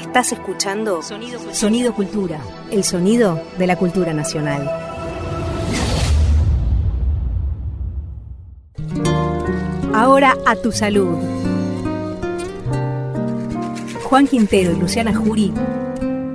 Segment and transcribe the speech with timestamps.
[0.00, 4.68] Estás escuchando Sonido, Cultura, el sonido de la cultura nacional.
[9.94, 11.16] Ahora a tu salud.
[14.04, 15.52] Juan Quintero y Luciana Jury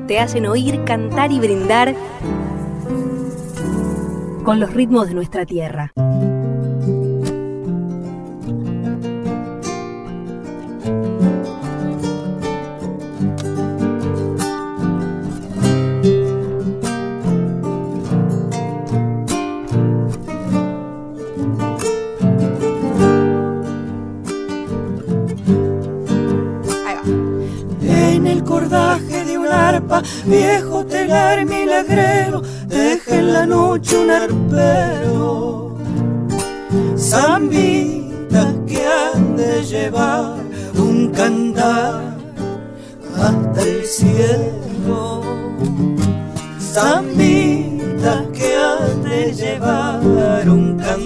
[0.07, 1.95] te hacen oír, cantar y brindar
[4.43, 5.91] con los ritmos de nuestra tierra.
[28.75, 35.77] De un arpa, viejo telar milagrero, deja en la noche un arpero.
[36.97, 40.35] Zambita que han de llevar
[40.77, 42.17] un cantar
[43.17, 45.21] hasta el cielo.
[46.59, 50.01] Zambita que han de llevar
[50.49, 51.04] un cantar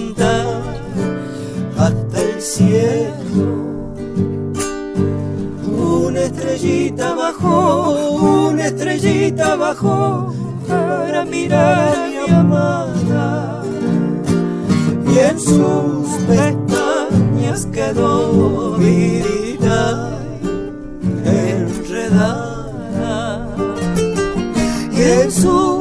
[7.40, 10.34] bajó, una estrellita bajó
[10.68, 13.62] para mirar a mi amada.
[15.06, 20.10] Y en sus pestañas quedó virita
[21.24, 22.58] enredada.
[24.92, 25.79] Y en sus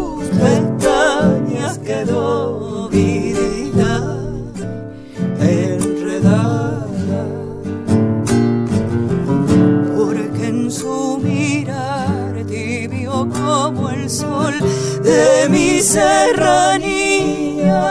[15.82, 17.82] serranía,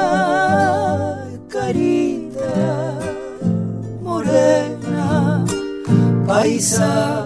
[1.49, 2.99] carita
[4.03, 5.45] morena,
[6.27, 7.18] paisana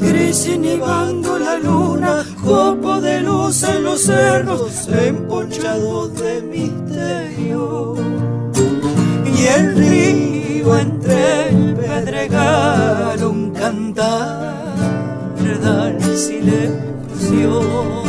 [0.00, 7.94] Crece nevando la luna, copo de luz en los cerros, emponchados de misterio.
[9.24, 14.60] Y el río entre el pedregal, un cantar
[15.62, 17.99] da el silencio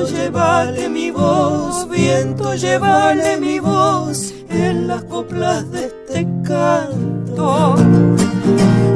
[0.00, 7.74] Viento, llévale mi voz, viento, llévale mi voz en las coplas de este canto.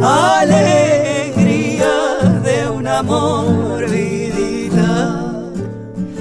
[0.02, 1.92] Alegría
[2.42, 5.42] de un amor vidita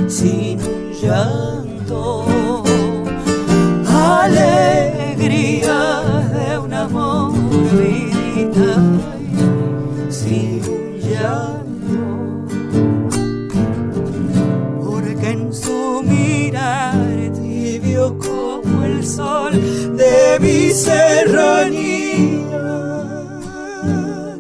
[0.09, 2.25] sin un llanto
[4.21, 5.77] alegría
[6.33, 7.31] de un amor
[7.71, 8.92] vidita
[20.73, 22.65] serranía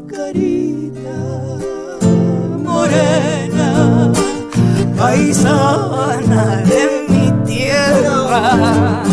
[0.07, 1.19] carita
[2.57, 4.11] morena
[4.97, 9.03] paisana de mi tierra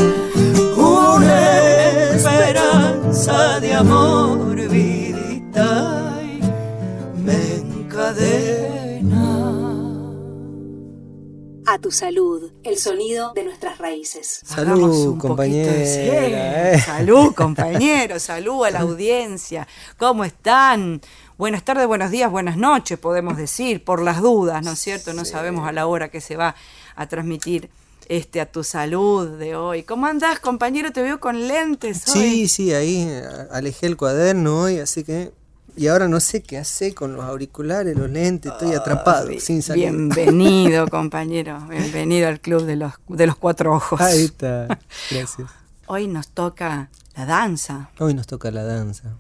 [11.81, 14.41] tu salud, el sonido de nuestras raíces.
[14.45, 16.81] Salud, de- eh.
[16.81, 19.67] Salud, compañero, salud a la audiencia.
[19.99, 21.01] ¿Cómo están?
[21.39, 25.15] Buenas tardes, buenos días, buenas noches, podemos decir, por las dudas, ¿no es cierto?
[25.15, 26.55] No sabemos a la hora que se va
[26.97, 27.71] a transmitir
[28.09, 29.83] este a tu salud de hoy.
[29.85, 30.93] ¿Cómo andás, compañero?
[30.93, 32.21] Te veo con lentes hoy.
[32.21, 35.33] Sí, sí, ahí eh, alejé el cuaderno hoy, así que...
[35.77, 39.63] Y ahora no sé qué hacer con los auriculares, los lentes, estoy atrapado, Bi- sin
[39.63, 39.85] salir.
[39.91, 41.59] Bienvenido, compañero.
[41.69, 44.01] Bienvenido al club de los, de los cuatro ojos.
[44.01, 44.67] Ahí está,
[45.11, 45.49] gracias.
[45.87, 47.91] Hoy nos toca la danza.
[47.99, 49.17] Hoy nos toca la danza.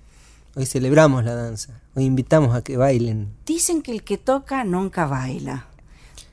[0.54, 1.80] Hoy celebramos la danza.
[1.94, 3.32] Hoy invitamos a que bailen.
[3.46, 5.66] Dicen que el que toca nunca baila.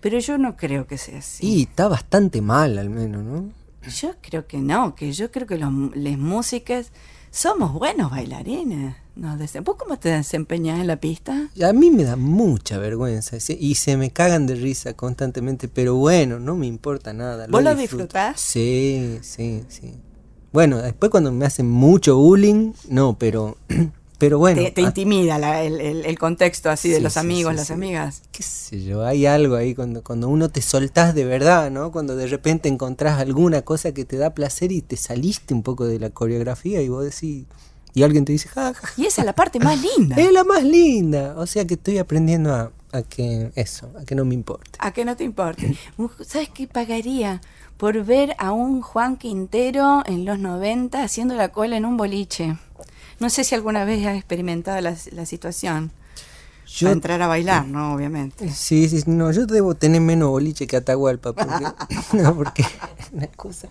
[0.02, 1.46] Pero yo no creo que sea así.
[1.48, 3.50] Y está bastante mal al menos, ¿no?
[3.90, 6.92] Yo creo que no, que yo creo que los, las músicas
[7.32, 8.96] somos buenos bailarines.
[9.18, 11.50] Nos dese- ¿Vos cómo te desempeñás en la pista?
[11.64, 16.40] A mí me da mucha vergüenza y se me cagan de risa constantemente, pero bueno,
[16.40, 17.48] no me importa nada.
[17.50, 18.04] ¿Vos lo disfruto.
[18.04, 18.40] disfrutás?
[18.40, 19.94] Sí, sí, sí.
[20.54, 23.58] Bueno, después cuando me hacen mucho bullying, no, pero,
[24.20, 24.62] pero bueno.
[24.62, 28.22] te, te intimida la- el, el- el contexto así de los amigos, sí, las amigas.
[28.32, 31.92] qué sé yo, hay algo ahí cuando, cuando uno te soltás de verdad, ¿no?
[31.92, 35.86] Cuando de repente encontrás alguna cosa que te da placer y te saliste un poco
[35.88, 37.46] de la coreografía y vos decís,
[37.98, 40.16] y alguien te dice, ja, ja, ja, Y esa es la parte más linda.
[40.18, 41.34] es la más linda.
[41.38, 44.70] O sea que estoy aprendiendo a, a que eso, a que no me importe.
[44.78, 45.76] A que no te importe.
[46.24, 47.42] ¿Sabes qué pagaría
[47.78, 52.56] por ver a un Juan Quintero en los 90 haciendo la cola en un boliche?
[53.20, 55.92] No sé si alguna vez has experimentado la, la situación.
[56.68, 57.94] Yo a entrar a bailar, ¿no?
[57.96, 58.52] Obviamente.
[58.52, 61.66] Sí, sí, no, yo debo tener menos boliche que Atahualpa, porque,
[62.14, 62.64] no, porque
[63.12, 63.70] una cosa.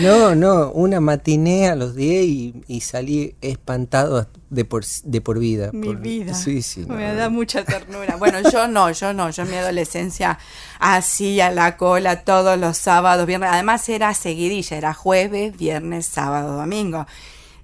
[0.00, 5.38] No, no, una matiné a los 10 y, y salí espantado de por, de por
[5.38, 5.70] vida.
[5.72, 6.34] Mi por- vida.
[6.34, 6.84] Sí, sí.
[6.86, 8.16] no, Me da mucha ternura.
[8.16, 9.30] Bueno, yo no, yo no.
[9.30, 10.38] Yo en mi adolescencia
[10.80, 13.50] hacía la cola todos los sábados, viernes.
[13.52, 17.06] Además era seguidilla, era jueves, viernes, sábado, domingo.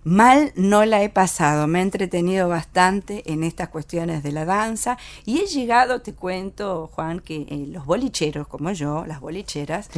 [0.02, 4.97] Mal no la he pasado, me he entretenido bastante en estas cuestiones de la danza
[5.26, 9.88] y he llegado, te cuento, Juan, que eh, los bolicheros, como yo, las bolicheras,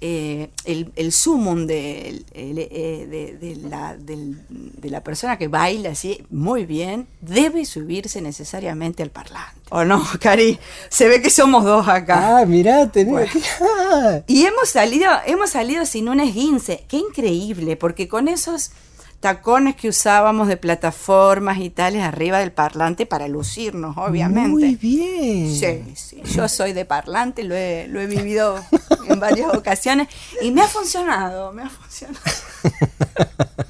[0.00, 5.36] eh, el, el sumum de, el- el- eh, de- de la, del- de la persona
[5.38, 9.58] que baila así muy bien debe subirse necesariamente al parlante.
[9.70, 10.56] ¿O no, Cari?
[10.88, 12.38] Se ve que somos dos acá.
[12.38, 14.22] Ah, mirá, tenés Bueno.
[14.28, 16.84] Y hemos salido, hemos salido sin un esguince.
[16.88, 18.70] Qué increíble, porque con esos
[19.20, 24.48] tacones que usábamos de plataformas y tales arriba del parlante para lucirnos, obviamente.
[24.48, 25.54] Muy bien.
[25.54, 28.62] Sí, sí, yo soy de parlante, lo he, lo he vivido
[29.08, 30.08] en varias ocasiones
[30.40, 32.24] y me ha funcionado, me ha funcionado.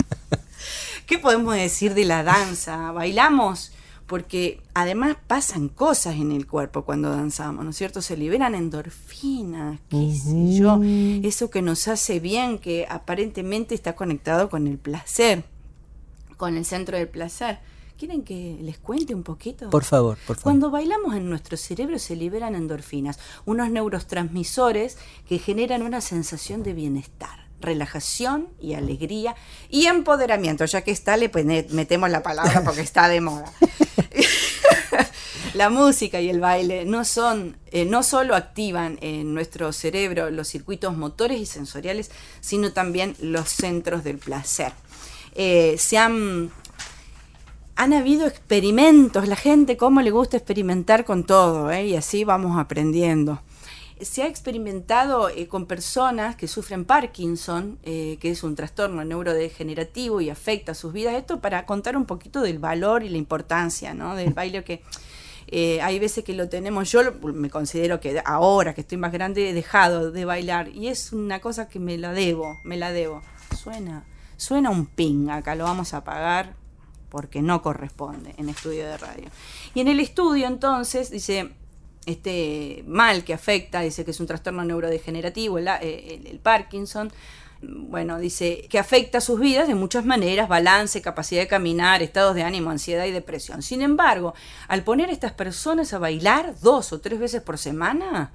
[1.07, 2.93] ¿Qué podemos decir de la danza?
[2.93, 3.73] ¿Bailamos?
[4.09, 8.01] Porque además pasan cosas en el cuerpo cuando danzamos, ¿no es cierto?
[8.03, 10.81] Se liberan endorfinas, qué sé yo,
[11.23, 15.45] eso que nos hace bien, que aparentemente está conectado con el placer,
[16.39, 17.59] con el centro del placer.
[17.99, 19.71] ¿Quieren que les cuente un poquito?
[19.71, 20.43] Por favor, por favor.
[20.43, 24.97] Cuando bailamos en nuestro cerebro se liberan endorfinas, unos neurotransmisores
[25.29, 29.35] que generan una sensación de bienestar, relajación y alegría
[29.69, 30.65] y empoderamiento.
[30.65, 31.31] Ya que está, le
[31.71, 33.53] metemos la palabra porque está de moda.
[35.55, 40.47] La música y el baile no son, eh, no solo activan en nuestro cerebro los
[40.47, 42.11] circuitos motores y sensoriales,
[42.41, 44.73] sino también los centros del placer.
[45.35, 46.53] Eh, se han
[47.79, 51.87] han habido experimentos, la gente cómo le gusta experimentar con todo, ¿eh?
[51.87, 53.41] y así vamos aprendiendo.
[54.01, 60.21] Se ha experimentado eh, con personas que sufren Parkinson, eh, que es un trastorno neurodegenerativo
[60.21, 61.15] y afecta sus vidas.
[61.15, 64.15] Esto para contar un poquito del valor y la importancia ¿no?
[64.15, 64.83] del baile que
[65.51, 66.91] eh, hay veces que lo tenemos.
[66.91, 71.13] Yo me considero que ahora que estoy más grande he dejado de bailar y es
[71.13, 73.23] una cosa que me la debo, me la debo.
[73.57, 74.05] Suena,
[74.37, 76.55] suena un ping acá, lo vamos a apagar
[77.09, 79.29] porque no corresponde en estudio de radio.
[79.75, 81.53] Y en el estudio entonces dice,
[82.09, 87.13] este mal que afecta, dice que es un trastorno neurodegenerativo, el, el- el Parkinson,
[87.61, 92.43] bueno, dice que afecta sus vidas de muchas maneras, balance, capacidad de caminar, estados de
[92.45, 93.63] ánimo, ansiedad y depresión.
[93.63, 94.33] Sin embargo,
[94.69, 98.33] al poner a estas personas a bailar dos o tres veces por semana,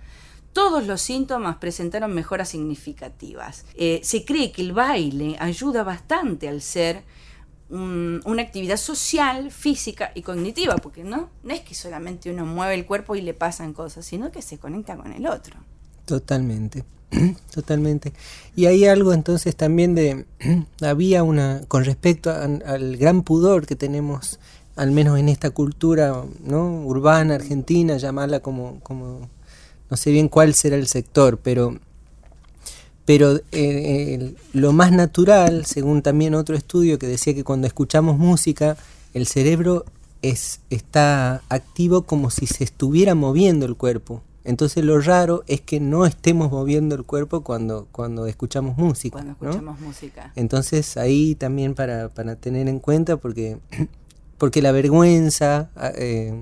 [0.51, 3.65] todos los síntomas presentaron mejoras significativas.
[3.75, 7.03] Eh, se cree que el baile ayuda bastante al ser
[7.73, 12.75] un- una actividad social, física y cognitiva, porque no, no es que solamente uno mueve
[12.75, 15.55] el cuerpo y le pasan cosas, sino que se conecta con el otro.
[16.05, 16.83] Totalmente,
[17.53, 18.13] totalmente.
[18.55, 20.25] Y hay algo entonces también de,
[20.81, 24.39] había una, con respecto al gran pudor que tenemos,
[24.75, 26.83] al menos en esta cultura ¿no?
[26.83, 29.29] urbana argentina, llamarla como, como,
[29.89, 31.79] no sé bien cuál será el sector, pero,
[33.05, 38.77] pero eh, lo más natural, según también otro estudio que decía que cuando escuchamos música,
[39.13, 39.85] el cerebro
[40.21, 44.21] es, está activo como si se estuviera moviendo el cuerpo.
[44.45, 49.13] Entonces lo raro es que no estemos moviendo el cuerpo cuando, cuando escuchamos música.
[49.13, 49.49] Cuando ¿no?
[49.49, 50.31] escuchamos música.
[50.35, 53.57] Entonces ahí también para, para tener en cuenta porque,
[54.37, 56.33] porque la vergüenza ah, eh,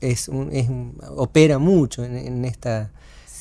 [0.00, 2.90] es un, es un- opera mucho en, en esta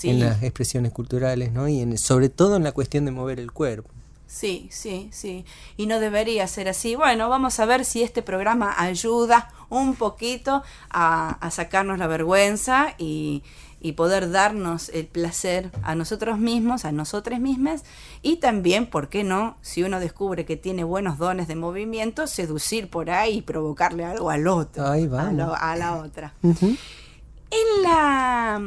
[0.06, 0.12] Sí.
[0.12, 1.68] en las expresiones culturales, ¿no?
[1.68, 3.90] Y en, sobre todo en la cuestión de mover el cuerpo.
[4.28, 5.46] Sí, sí, sí.
[5.78, 6.96] Y no debería ser así.
[6.96, 12.96] Bueno, vamos a ver si este programa ayuda un poquito a, a sacarnos la vergüenza
[12.98, 13.44] y,
[13.80, 17.84] y poder darnos el placer a nosotros mismos, a nosotras mismas,
[18.24, 19.58] y también, ¿por qué no?
[19.62, 24.32] Si uno descubre que tiene buenos dones de movimiento, seducir por ahí y provocarle algo
[24.32, 25.34] al otro, Ahí a, vamos.
[25.36, 26.34] lo- a la otra.
[26.44, 28.62] En la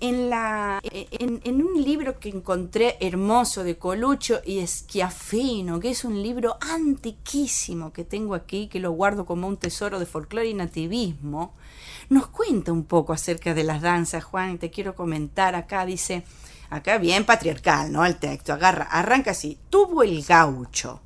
[0.00, 6.04] en la en, en un libro que encontré hermoso de Colucho y Schiaffino, que es
[6.04, 10.54] un libro antiquísimo que tengo aquí, que lo guardo como un tesoro de folclore y
[10.54, 11.54] nativismo,
[12.08, 16.24] nos cuenta un poco acerca de las danzas, Juan, y te quiero comentar acá, dice,
[16.70, 18.04] acá bien patriarcal, ¿no?
[18.04, 21.00] El texto, agarra, arranca así, tuvo el gaucho,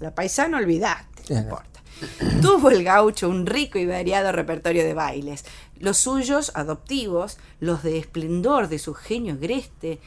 [0.00, 1.75] la paisana olvidaste, no importa.
[2.42, 5.44] Tuvo el gaucho un rico y variado repertorio de bailes.
[5.78, 10.00] Los suyos adoptivos, los de esplendor de su genio agreste,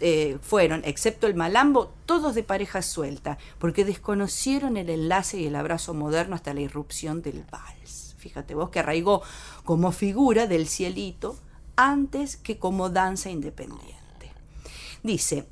[0.00, 5.56] eh, fueron, excepto el malambo, todos de pareja suelta, porque desconocieron el enlace y el
[5.56, 8.14] abrazo moderno hasta la irrupción del vals.
[8.18, 9.22] Fíjate vos que arraigó
[9.64, 11.36] como figura del cielito
[11.76, 13.96] antes que como danza independiente.
[15.02, 15.46] Dice,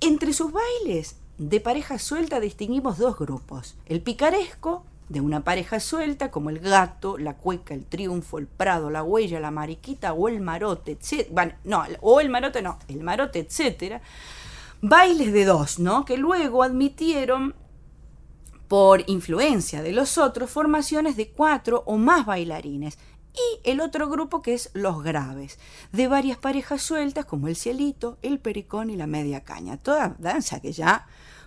[0.00, 3.76] entre sus bailes de pareja suelta distinguimos dos grupos.
[3.86, 8.90] El picaresco, de una pareja suelta, como el gato, la cueca, el triunfo, el prado,
[8.90, 11.28] la huella, la mariquita o el marote, etc.
[11.64, 14.00] No, o el marote no, el marote, etcétera.
[14.80, 16.04] Bailes de dos, ¿no?
[16.04, 17.54] Que luego admitieron
[18.66, 22.98] por influencia de los otros, formaciones de cuatro o más bailarines.
[23.32, 25.58] Y el otro grupo que es los graves,
[25.92, 29.76] de varias parejas sueltas como el cielito, el pericón y la media caña.
[29.76, 31.06] Toda danza que ya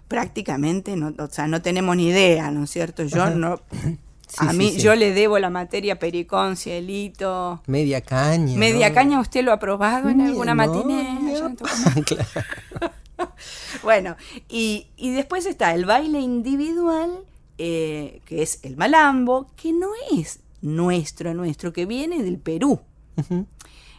[0.10, 3.04] prácticamente no, o sea, no tenemos ni idea, ¿no es cierto?
[3.04, 3.32] Yo Ajá.
[3.36, 3.62] no...
[4.32, 4.82] Sí, a mí sí.
[4.82, 7.64] yo le debo la materia pericón, cielito.
[7.66, 8.56] Media caña.
[8.60, 8.94] Media ¿no?
[8.94, 11.18] caña, ¿usted lo ha probado en alguna matiné?
[11.20, 11.56] no.
[11.56, 12.94] Tengo- Claro.
[13.82, 14.16] Bueno,
[14.48, 17.10] y, y después está el baile individual,
[17.58, 22.82] eh, que es el malambo, que no es nuestro, nuestro, que viene del Perú,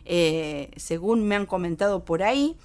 [0.05, 2.57] eh, según me han comentado por ahí,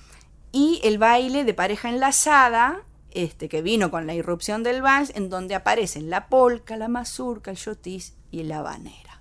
[0.52, 2.84] y el baile de pareja enlazada,
[3.16, 7.50] este, que vino con la irrupción del vals, en donde aparecen la polca, la mazurca,
[7.52, 9.20] el yotis y la habanera.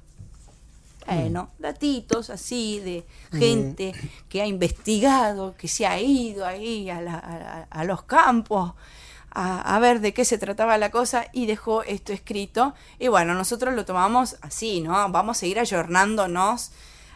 [1.07, 3.93] Bueno, datitos así de gente
[4.31, 8.73] que ha investigado, que se ha ido ahí a, la- a- a los campos
[9.31, 12.73] a, a ver de qué se trataba la cosa y dejó esto escrito.
[12.99, 14.93] Y bueno, nosotros lo tomamos así, ¿no?
[15.11, 16.71] Vamos a ir ayornándonos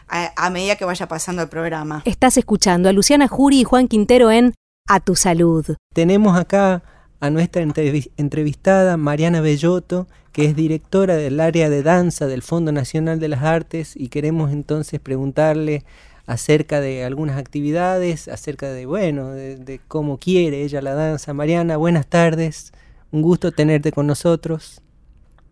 [0.07, 2.03] a, a medida que vaya pasando el programa.
[2.05, 4.53] Estás escuchando a Luciana Jury y Juan Quintero en
[4.91, 5.63] A Tu Salud.
[5.93, 6.81] Tenemos acá
[7.19, 12.71] a nuestra entrevi- entrevistada Mariana Bellotto, que es directora del área de danza del Fondo
[12.71, 15.83] Nacional de las Artes y queremos entonces preguntarle
[16.25, 21.35] acerca de algunas actividades, acerca de, bueno, de, de cómo quiere ella la danza.
[21.35, 22.71] Mariana, buenas tardes,
[23.11, 24.81] un gusto tenerte con nosotros.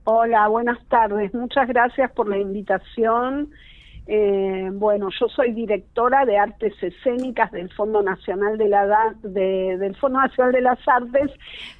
[0.06, 1.32] Hola, buenas tardes.
[1.36, 3.52] Muchas gracias por la invitación.
[4.10, 9.96] Eh, bueno, yo soy directora de artes escénicas del Fondo Nacional de la de- del
[9.98, 11.32] Fondo Nacional de las Artes,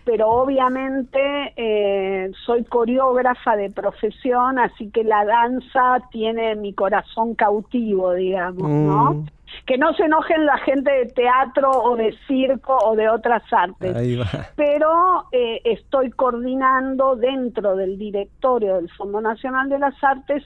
[0.04, 8.14] pero obviamente eh, soy coreógrafa de profesión, así que la danza tiene mi corazón cautivo,
[8.14, 9.14] digamos, ¿no?
[9.14, 9.26] Mm.
[9.66, 13.96] Que no se enojen la gente de teatro o de circo o de otras artes
[14.58, 20.44] pero eh, estoy coordinando dentro del directorio del Fondo Nacional de las Artes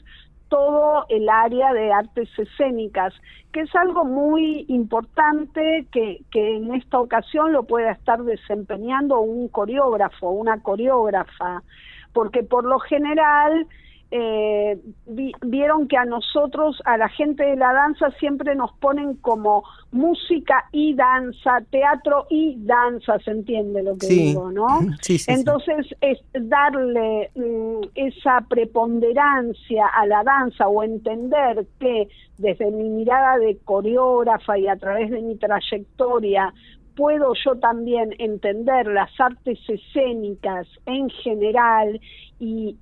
[0.52, 3.14] todo el área de artes escénicas,
[3.54, 9.48] que es algo muy importante que, que en esta ocasión lo pueda estar desempeñando un
[9.48, 11.64] coreógrafo, una coreógrafa,
[12.12, 13.66] porque por lo general
[14.12, 19.16] eh, vi- vieron que a nosotros, a la gente de la danza, siempre nos ponen
[19.16, 24.20] como música y danza, teatro y danza, ¿se entiende lo que Sí.
[24.28, 24.68] digo, no?
[25.02, 25.32] Sí, sí, sí.
[25.32, 33.38] Entonces, es darle mm, esa preponderancia a la danza o entender que desde mi mirada
[33.38, 36.54] de coreógrafa y a través de mi trayectoria
[37.02, 42.00] puedo yo también entender las artes escénicas en general
[42.40, 42.78] y,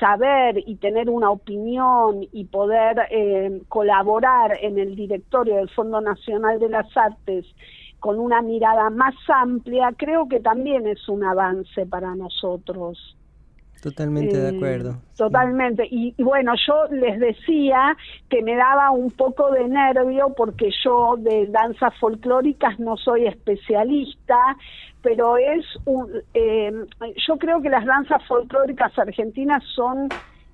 [0.00, 6.58] saber y tener una opinión y poder eh, colaborar en el directorio del Fondo Nacional
[6.58, 7.44] de las Artes
[8.00, 13.17] con una mirada más amplia, creo que también es un avance para nosotros.
[13.82, 14.96] Totalmente de Eh, acuerdo.
[15.16, 15.86] Totalmente.
[15.90, 17.96] Y, bueno, yo les decía
[18.28, 24.38] que me daba un poco de nervio porque yo de danzas folclóricas no soy especialista,
[25.02, 26.72] pero es un, eh,
[27.26, 30.08] yo creo que las danzas folclóricas argentinas son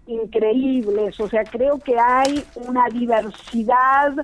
[0.06, 4.14] increíbles, o sea, creo que hay una diversidad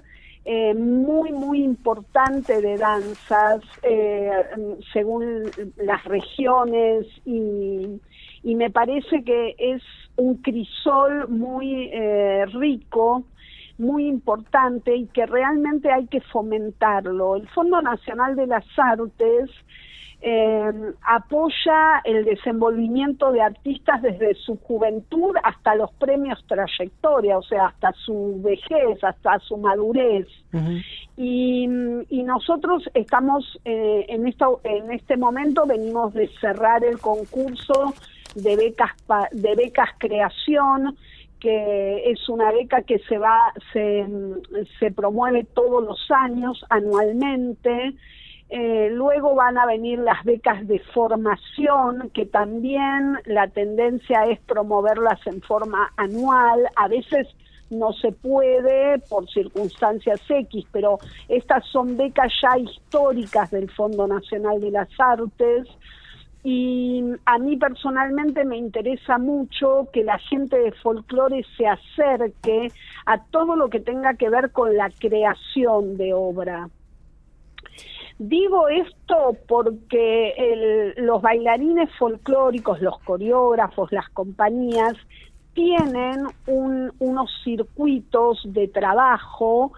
[0.44, 4.30] eh, muy, muy importante de danzas eh,
[4.92, 8.00] según las regiones y,
[8.42, 9.82] y me parece que es
[10.16, 13.24] un crisol muy eh, rico
[13.80, 17.36] muy importante y que realmente hay que fomentarlo.
[17.36, 19.50] El Fondo Nacional de las Artes
[20.20, 20.70] eh,
[21.08, 27.92] apoya el desenvolvimiento de artistas desde su juventud hasta los premios trayectoria, o sea, hasta
[27.92, 30.26] su vejez, hasta su madurez.
[31.16, 31.66] y,
[32.22, 37.92] nosotros estamos eh, en, esta, en este momento, venimos de cerrar el concurso
[38.34, 38.90] de becas,
[39.32, 40.96] de becas creación,
[41.40, 44.06] que es una beca que se va, se,
[44.78, 47.94] se promueve todos los años, anualmente,
[48.50, 55.24] eh, luego van a venir las becas de formación, que también la tendencia es promoverlas
[55.26, 56.68] en forma anual.
[56.74, 57.28] A veces
[57.70, 64.60] no se puede por circunstancias X, pero estas son becas ya históricas del Fondo Nacional
[64.60, 65.68] de las Artes.
[66.42, 72.72] Y a mí personalmente me interesa mucho que la gente de folclore se acerque
[73.04, 76.70] a todo lo que tenga que ver con la creación de obra.
[78.18, 84.94] Digo esto porque los bailarines folclóricos, los coreógrafos, las compañías,
[85.54, 89.72] tienen unos circuitos de trabajo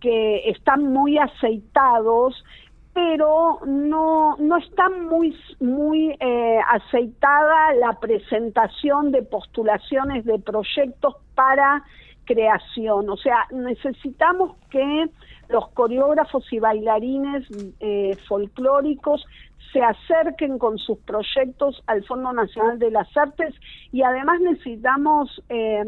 [0.00, 2.44] que están muy aceitados,
[2.94, 11.82] pero no, no está muy, muy eh, aceitada la presentación de postulaciones de proyectos para
[12.24, 13.08] creación.
[13.08, 15.06] O sea, necesitamos que
[15.48, 17.46] los coreógrafos y bailarines
[17.80, 19.24] eh, folclóricos
[19.72, 23.54] se acerquen con sus proyectos al Fondo Nacional de las Artes
[23.90, 25.84] y además necesitamos eh,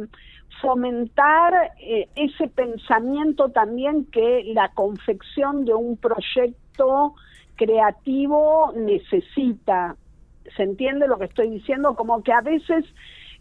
[0.62, 6.63] fomentar eh, ese pensamiento también que la confección de un proyecto
[7.56, 9.96] creativo necesita.
[10.56, 11.94] ¿Se entiende lo que estoy diciendo?
[11.94, 12.84] Como que a veces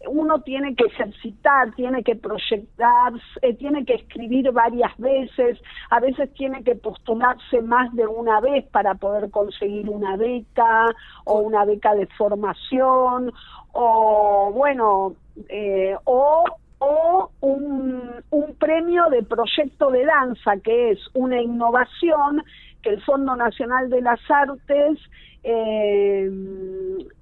[0.06, 3.12] uno tiene que ejercitar, tiene que proyectar,
[3.42, 5.58] eh, tiene que escribir varias veces,
[5.90, 11.40] a veces tiene que postularse más de una vez para poder conseguir una beca o
[11.40, 13.32] una beca de formación
[13.72, 15.14] o bueno,
[15.48, 16.44] eh, o
[16.86, 22.42] o un, un, premio de proyecto de danza, que es una innovación
[22.84, 24.98] que el Fondo Nacional de las Artes
[25.42, 26.30] eh,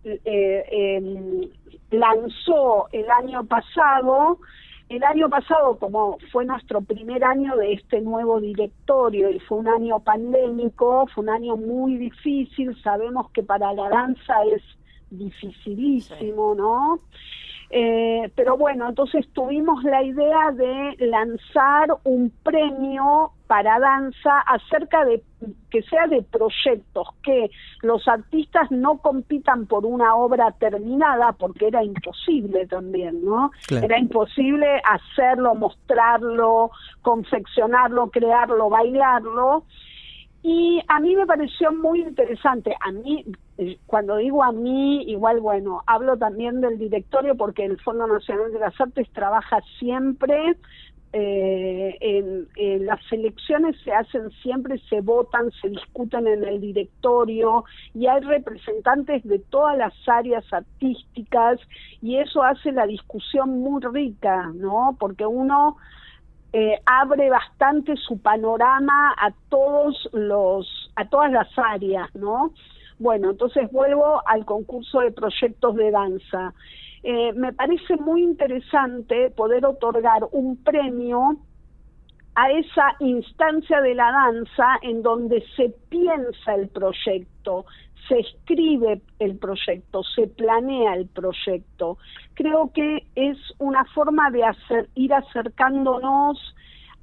[0.05, 1.51] eh,
[1.91, 4.39] lanzó el año pasado.
[4.89, 9.69] El año pasado, como fue nuestro primer año de este nuevo directorio y fue un
[9.69, 14.63] año pandémico, fue un año muy difícil, sabemos que para la danza es
[15.09, 17.01] dificilísimo, ¿no?
[17.75, 25.23] Eh, pero bueno, entonces tuvimos la idea de lanzar un premio para danza acerca de
[25.71, 31.83] que sea de proyectos, que los artistas no compitan por una obra terminada, porque era
[31.83, 33.51] imposible también, ¿no?
[33.71, 39.65] Era imposible hacerlo, mostrarlo, confeccionarlo, crearlo, bailarlo.
[40.43, 42.75] Y a mí me pareció muy interesante.
[42.81, 43.25] A mí,
[43.59, 48.53] eh, cuando digo a mí, igual, bueno, hablo también del directorio porque el Fondo Nacional
[48.53, 50.57] de las Artes trabaja siempre.
[51.15, 58.07] Eh, en, las elecciones se hacen siempre, se votan, se discuten en el directorio y
[58.07, 61.61] hay representantes de todas las áreas artísticas
[62.01, 64.97] y eso hace la discusión muy rica, ¿no?
[64.99, 65.77] Porque uno
[66.53, 72.53] eh, abre bastante su panorama a todos los, a todas las áreas, ¿no?
[72.99, 76.55] Bueno, entonces vuelvo al concurso de proyectos de danza.
[77.03, 81.37] Eh, me parece muy interesante poder otorgar un premio
[82.35, 87.67] a esa instancia de la danza en donde se piensa el proyecto,
[88.09, 91.99] se escribe el proyecto, se planea el proyecto.
[92.35, 94.43] Creo que es una forma de
[94.95, 96.55] ir acercándonos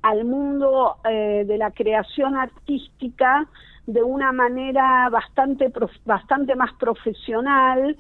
[0.02, 3.48] al mundo eh, de la creación artística
[3.86, 5.72] de una manera bastante,
[6.06, 7.98] bastante más profesional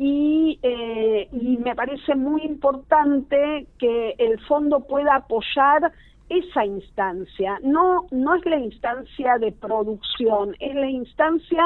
[0.00, 5.92] eh, y me parece muy importante que el fondo pueda apoyar
[6.28, 7.58] esa instancia.
[7.62, 11.62] No, no es la instancia de producción, es la instancia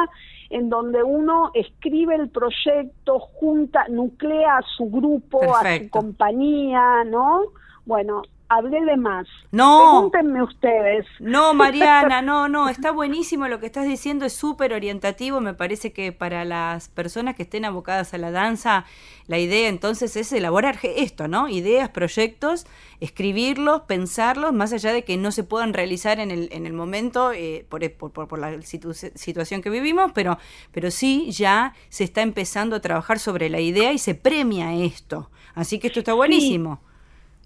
[0.51, 7.43] en donde uno escribe el proyecto, junta, nuclea a su grupo, a su compañía, ¿no?
[7.87, 8.23] Bueno,
[8.53, 9.27] hablé de más.
[9.51, 10.11] No.
[10.11, 11.07] Pregúntenme ustedes.
[11.21, 15.93] No, Mariana, no, no, está buenísimo lo que estás diciendo, es súper orientativo, me parece
[15.93, 18.85] que para las personas que estén abocadas a la danza,
[19.27, 21.49] la idea entonces es elaborar esto, ¿no?
[21.49, 22.67] Ideas, proyectos,
[23.01, 27.33] escribirlos, pensarlos, más allá de que no se puedan realizar en el, en el momento
[27.33, 30.39] eh, por, por, por, la situación que vivimos, pero,
[30.73, 35.31] pero sí ya se está empezando a trabajar sobre la idea y se premia esto.
[35.55, 36.81] Así que esto está buenísimo.
[36.83, 36.92] Eh,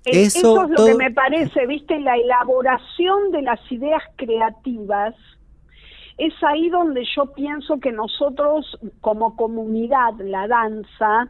[0.07, 5.15] eso, es lo que me parece, viste, la elaboración de las ideas creativas.
[6.19, 11.29] Es ahí donde yo pienso que nosotros como comunidad, la danza,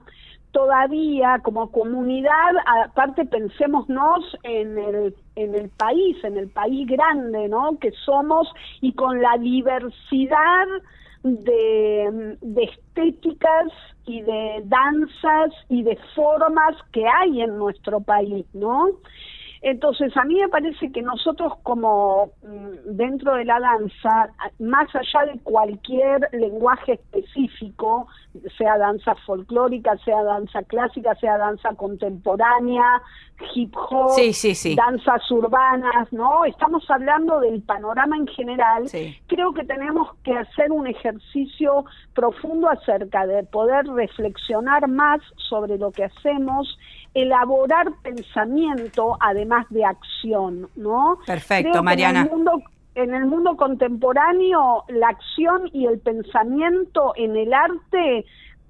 [0.53, 2.53] todavía como comunidad,
[2.85, 7.79] aparte pensémonos en el, en el país, en el país grande, ¿no?
[7.79, 8.49] Que somos
[8.81, 10.67] y con la diversidad
[11.23, 13.73] de, de estéticas
[14.07, 18.89] y de danzas y de formas que hay en nuestro país, ¿no?
[19.69, 25.33] Entonces, a mí me parece que nosotros como mm, dentro de la danza, más allá
[25.33, 28.07] de cualquier lenguaje específico,
[28.57, 33.03] sea danza folclórica, sea danza clásica, sea danza contemporánea,
[33.57, 34.13] hip hop,
[34.77, 36.45] danzas urbanas, ¿no?
[36.45, 38.85] Estamos hablando del panorama en general.
[39.27, 45.91] Creo que tenemos que hacer un ejercicio profundo acerca de poder reflexionar más sobre lo
[45.91, 46.79] que hacemos,
[47.17, 51.19] elaborar pensamiento además de acción, ¿no?
[51.27, 52.21] Perfecto, Mariana.
[52.21, 52.63] En el, mundo,
[52.95, 58.27] en el mundo contemporáneo, la acción y el pensamiento en el arte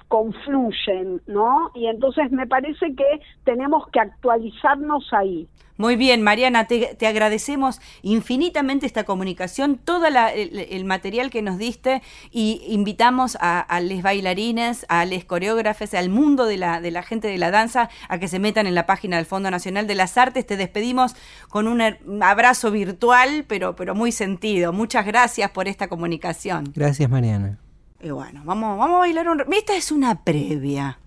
[0.09, 1.71] confluyen, ¿no?
[1.75, 5.49] Y entonces me parece que tenemos que actualizarnos ahí.
[5.79, 12.63] Muy bien, Mariana, te, agradecemos infinitamente esta comunicación, todo el, material que nos diste y
[12.69, 17.37] invitamos a, los bailarines, a los coreógrafos, al mundo de la, de la gente de
[17.37, 20.47] la danza a que se metan en la página del Fondo Nacional de las Artes.
[20.47, 21.15] Te despedimos
[21.51, 21.83] con un
[22.23, 24.73] abrazo virtual, pero, pero muy sentido.
[24.73, 26.73] Muchas gracias por esta comunicación.
[26.75, 27.59] Gracias, Mariana.
[28.01, 29.45] Y bueno, vamos, vamos a bailar un...
[29.53, 30.99] Esta es una previa.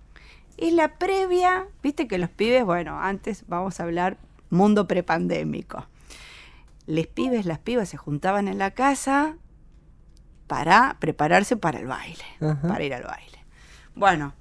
[0.56, 4.18] Es la previa, viste que los pibes, bueno, antes vamos a hablar
[4.50, 5.86] mundo prepandémico.
[6.86, 9.36] Les pibes, las pibas se juntaban en la casa
[10.46, 13.38] para prepararse para el baile, para ir al baile.
[13.94, 14.32] Bueno,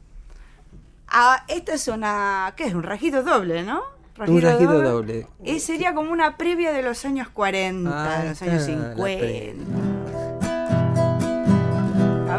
[1.07, 2.73] ah, esta es una, ¿qué es?
[2.73, 3.83] Un rajido doble, ¿no?
[4.17, 5.27] un rajido doble.
[5.43, 10.29] Y sería como una previa de los años 40, ah, de los años 50.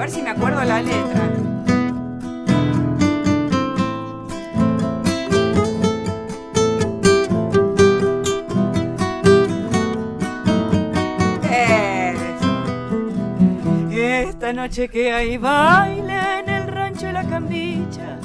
[0.01, 1.31] Ver si me acuerdo la letra.
[13.93, 18.17] Esta noche que hay baile en el rancho de la cambicha,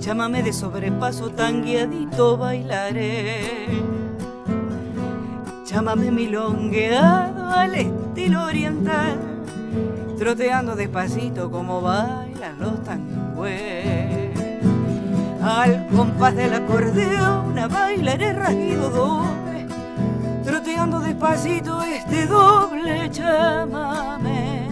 [0.00, 3.68] llámame de sobrepaso tan guiadito bailaré.
[5.66, 9.35] Llámame milongueado al estilo oriental,
[10.18, 14.30] troteando despacito como bailan los tangües.
[15.42, 19.66] Al compás del acordeón bailaré rajido doble,
[20.44, 24.68] troteando despacito este doble llámame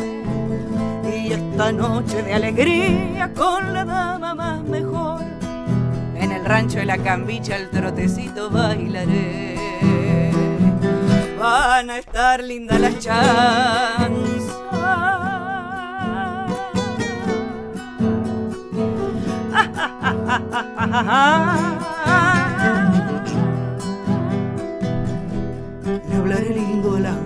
[1.05, 5.23] y esta noche de alegría con la dama más mejor.
[6.17, 9.55] En el rancho de la cambicha el trotecito bailaré.
[11.39, 14.64] Van a estar lindas las chanzas.
[26.09, 27.17] Le hablaré lindo a las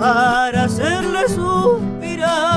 [0.00, 2.55] para hacerle suspirar.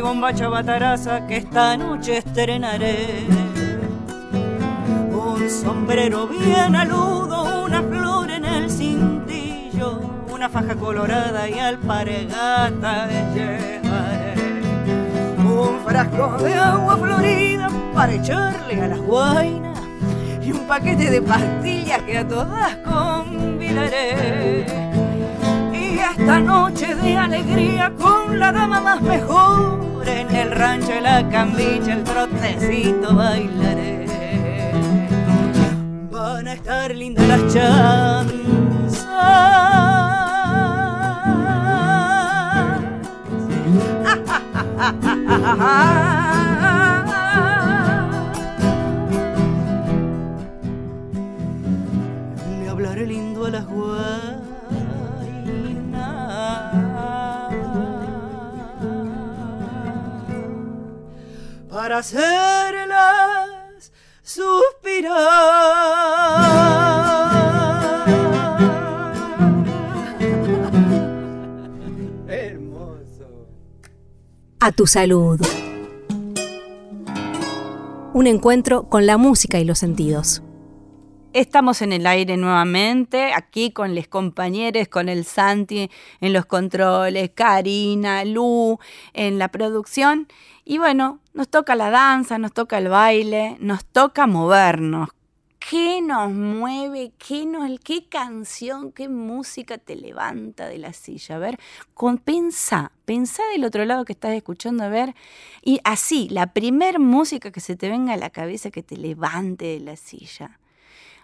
[0.00, 3.26] Bombacha bataraza que esta noche estrenaré.
[5.12, 10.00] Un sombrero bien aludo, una flor en el cintillo,
[10.32, 14.34] una faja colorada y alpargata llevaré.
[15.38, 19.80] Un frasco de agua florida para echarle a las guainas
[20.42, 24.20] y un paquete de pastillas que a todas convidaré
[26.20, 26.94] esta noche
[27.40, 29.80] alegría con la dama más mejor.
[30.06, 34.06] En el rancho de la cambicha el trotecito bailaré.
[36.10, 39.06] Van a estar lindas las chanzas
[61.80, 63.48] para hacerlas
[64.22, 65.16] suspirar.
[72.28, 73.48] Hermoso.
[74.60, 75.40] A tu salud.
[78.12, 80.42] Un encuentro con la música y los sentidos.
[81.32, 85.88] Estamos en el aire nuevamente, aquí con los compañeros, con el Santi
[86.20, 88.80] en los controles, Karina, Lu
[89.12, 90.26] en la producción.
[90.70, 95.08] Y bueno, nos toca la danza, nos toca el baile, nos toca movernos.
[95.58, 97.10] ¿Qué nos mueve?
[97.18, 97.44] ¿Qué,
[97.82, 101.34] qué canción, qué música te levanta de la silla?
[101.34, 101.58] A ver,
[101.92, 105.16] con, pensá, pensá del otro lado que estás escuchando, a ver.
[105.60, 109.64] Y así, la primer música que se te venga a la cabeza que te levante
[109.64, 110.60] de la silla.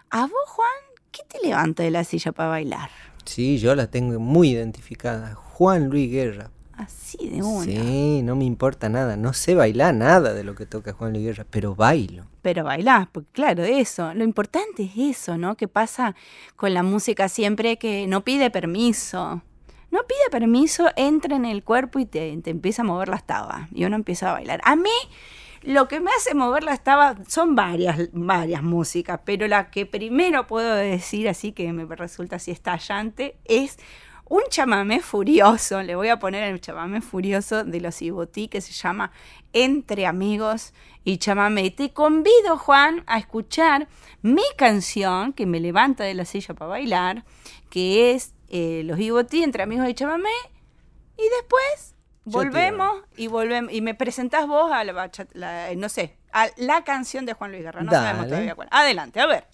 [0.09, 0.69] ¿A vos, Juan,
[1.13, 2.89] qué te levanta de la silla para bailar?
[3.23, 5.35] Sí, yo la tengo muy identificada.
[5.35, 6.51] Juan Luis Guerra.
[6.77, 7.65] Así de una.
[7.65, 9.17] Sí, no me importa nada.
[9.17, 12.25] No sé bailar nada de lo que toca Juan Luis Guerra, pero bailo.
[12.43, 14.13] Pero bailás, porque claro, eso.
[14.13, 15.57] Lo importante es eso, ¿no?
[15.57, 16.15] Que pasa
[16.55, 19.41] con la música siempre que no pide permiso.
[19.89, 23.67] No pide permiso, entra en el cuerpo y te, te empieza a mover las tabas.
[23.73, 24.61] Y uno empieza a bailar.
[24.63, 24.91] A mí
[25.63, 30.45] lo que me hace mover la estaba son varias, varias músicas, pero la que primero
[30.45, 33.77] puedo decir, así que me resulta así estallante, es
[34.29, 35.81] un chamamé furioso.
[35.83, 39.11] Le voy a poner el chamamé furioso de los Ibotí que se llama
[39.53, 41.71] Entre Amigos y Chamamé.
[41.71, 43.87] Te convido, Juan, a escuchar
[44.21, 47.23] mi canción que me levanta de la silla para bailar,
[47.69, 50.29] que es eh, Los Ibotí, Entre Amigos y Chamamé.
[51.17, 51.97] Y después
[52.29, 57.25] Volvemos y volvemos y me presentás vos a la, la, no sé, a la canción
[57.25, 57.81] de Juan Luis Guerra.
[57.81, 58.67] No sabemos todavía cuál.
[58.69, 59.47] Adelante, a ver.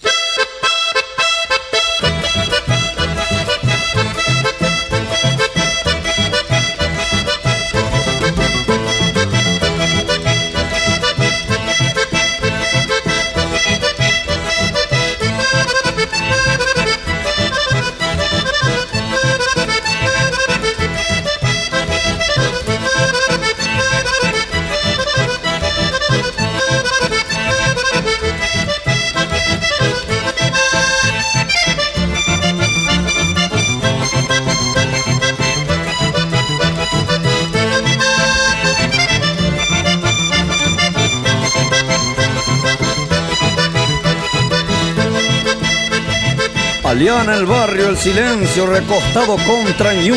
[47.02, 50.16] En el barrio el silencio recostado contra ñu.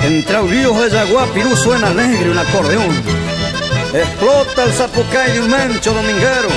[0.00, 3.02] Entre aullidos de yaguá pirú suena alegre un acordeón.
[3.94, 6.48] Explota el zapucay de un mencho dominguero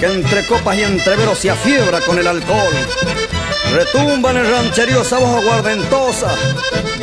[0.00, 2.74] que entre copas y entreveros se afiebra con el alcohol.
[3.72, 6.34] Retumba en el rancherío esa voz aguardentosa.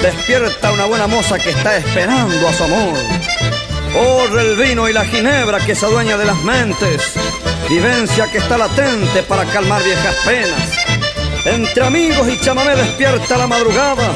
[0.02, 2.98] Despierta una buena moza que está esperando a su amor.
[3.94, 7.14] Corre el vino y la ginebra que se adueña de las mentes.
[7.70, 10.77] Vivencia que está latente para calmar viejas penas.
[11.48, 14.12] Entre amigos y chamamé despierta la madrugada,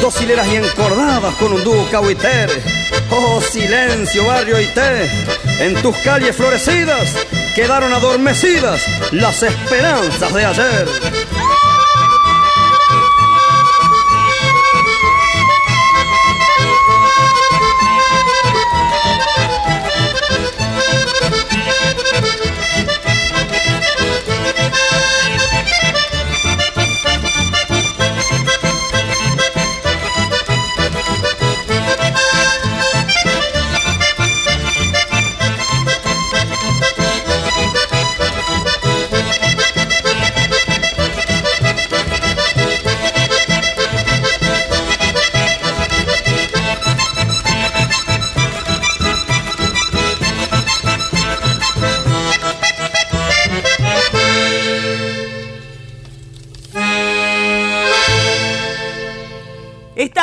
[0.00, 2.62] dos hileras y encordadas con un dúo cahuitere.
[3.10, 5.10] Oh, silencio, barrio y té,
[5.60, 7.14] en tus calles florecidas
[7.54, 10.88] quedaron adormecidas las esperanzas de ayer.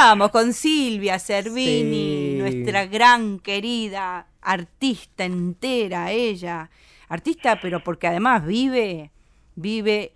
[0.10, 6.68] Estamos con Silvia Servini, nuestra gran querida artista entera, ella.
[7.10, 9.12] Artista, pero porque además vive,
[9.54, 10.14] vive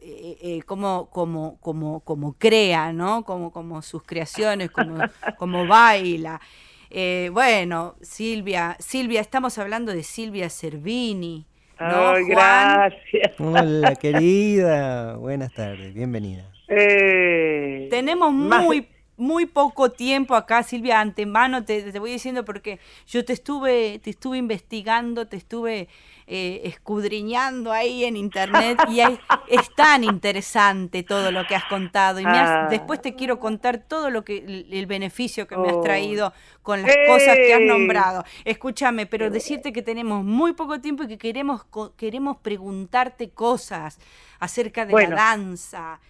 [0.00, 3.24] eh, eh, como, como, como, como crea, ¿no?
[3.24, 4.96] Como, como sus creaciones, como,
[5.38, 6.40] como baila.
[6.88, 11.48] Eh, bueno, Silvia, Silvia, estamos hablando de Silvia Servini.
[11.80, 13.40] ¿no, gracias.
[13.40, 15.16] Hola, querida.
[15.16, 16.44] Buenas tardes, bienvenida.
[16.68, 18.86] Tenemos muy
[19.16, 24.10] muy poco tiempo acá, Silvia, antemano te, te, voy diciendo porque yo te estuve, te
[24.10, 25.88] estuve investigando, te estuve
[26.28, 28.98] eh, escudriñando ahí en internet y
[29.48, 32.18] es tan interesante todo lo que has contado.
[32.18, 32.66] Y ah.
[32.68, 35.82] después te quiero contar todo lo que el, beneficio que me has oh.
[35.82, 38.24] traído con las cosas que has nombrado.
[38.44, 41.64] Escúchame, pero decirte que tenemos muy poco tiempo y que queremos,
[41.96, 44.00] queremos preguntarte cosas
[44.40, 46.00] acerca de la danza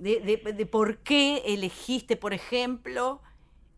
[0.00, 3.20] de, por qué elegiste, por ejemplo,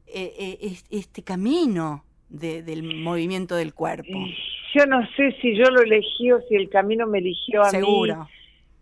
[0.07, 2.05] eh, eh, este camino.
[2.35, 4.09] de- del movimiento del cuerpo.
[4.75, 7.71] Yo no sé si yo lo elegí o si el camino me eligió a mí.
[7.73, 8.27] Seguro.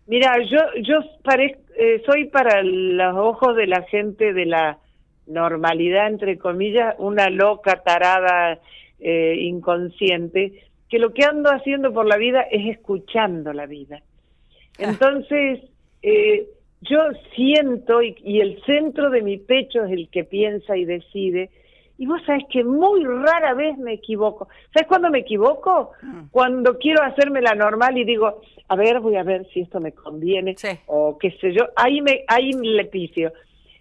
[0.07, 4.77] Mira, yo yo parez- eh, soy para los ojos de la gente de la
[5.27, 8.57] normalidad, entre comillas, una loca, tarada,
[8.99, 14.01] eh, inconsciente, que lo que ando haciendo por la vida es escuchando la vida.
[14.77, 15.59] Entonces,
[16.03, 16.47] eh,
[16.81, 16.99] yo
[17.35, 21.49] siento, y, y el centro de mi pecho es el que piensa y decide,
[21.97, 24.47] y vos sabés que muy rara vez me equivoco.
[24.73, 25.91] ¿Sabes cuándo me equivoco?
[26.31, 29.91] Cuando quiero hacerme la normal y digo, a ver, voy a ver si esto me
[29.91, 30.69] conviene, Sí.
[30.87, 33.31] o qué sé yo, ahí me ahí le picio.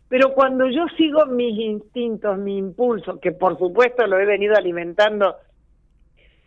[0.08, 5.36] Pero cuando yo sigo mis instintos, mi impulso, que por supuesto lo he venido alimentando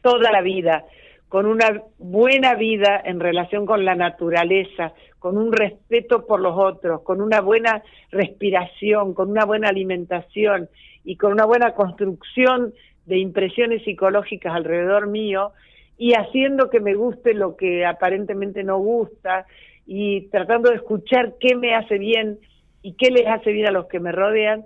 [0.04, 0.86] toda la vida,
[1.34, 7.02] con una buena vida en relación con la naturaleza, con un respeto por los otros,
[7.02, 10.70] con una buena respiración, con una buena alimentación
[11.04, 12.76] y con una buena construcción
[13.08, 15.54] de impresiones psicológicas alrededor mío
[15.98, 19.48] y haciendo que me guste lo que aparentemente no gusta
[19.88, 22.38] y tratando de escuchar qué me hace bien
[22.84, 24.66] y qué les hace bien a los que me rodean,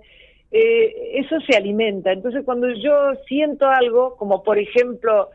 [0.52, 2.12] eh, eso se alimenta.
[2.12, 5.30] Entonces cuando yo siento algo, como por ejemplo,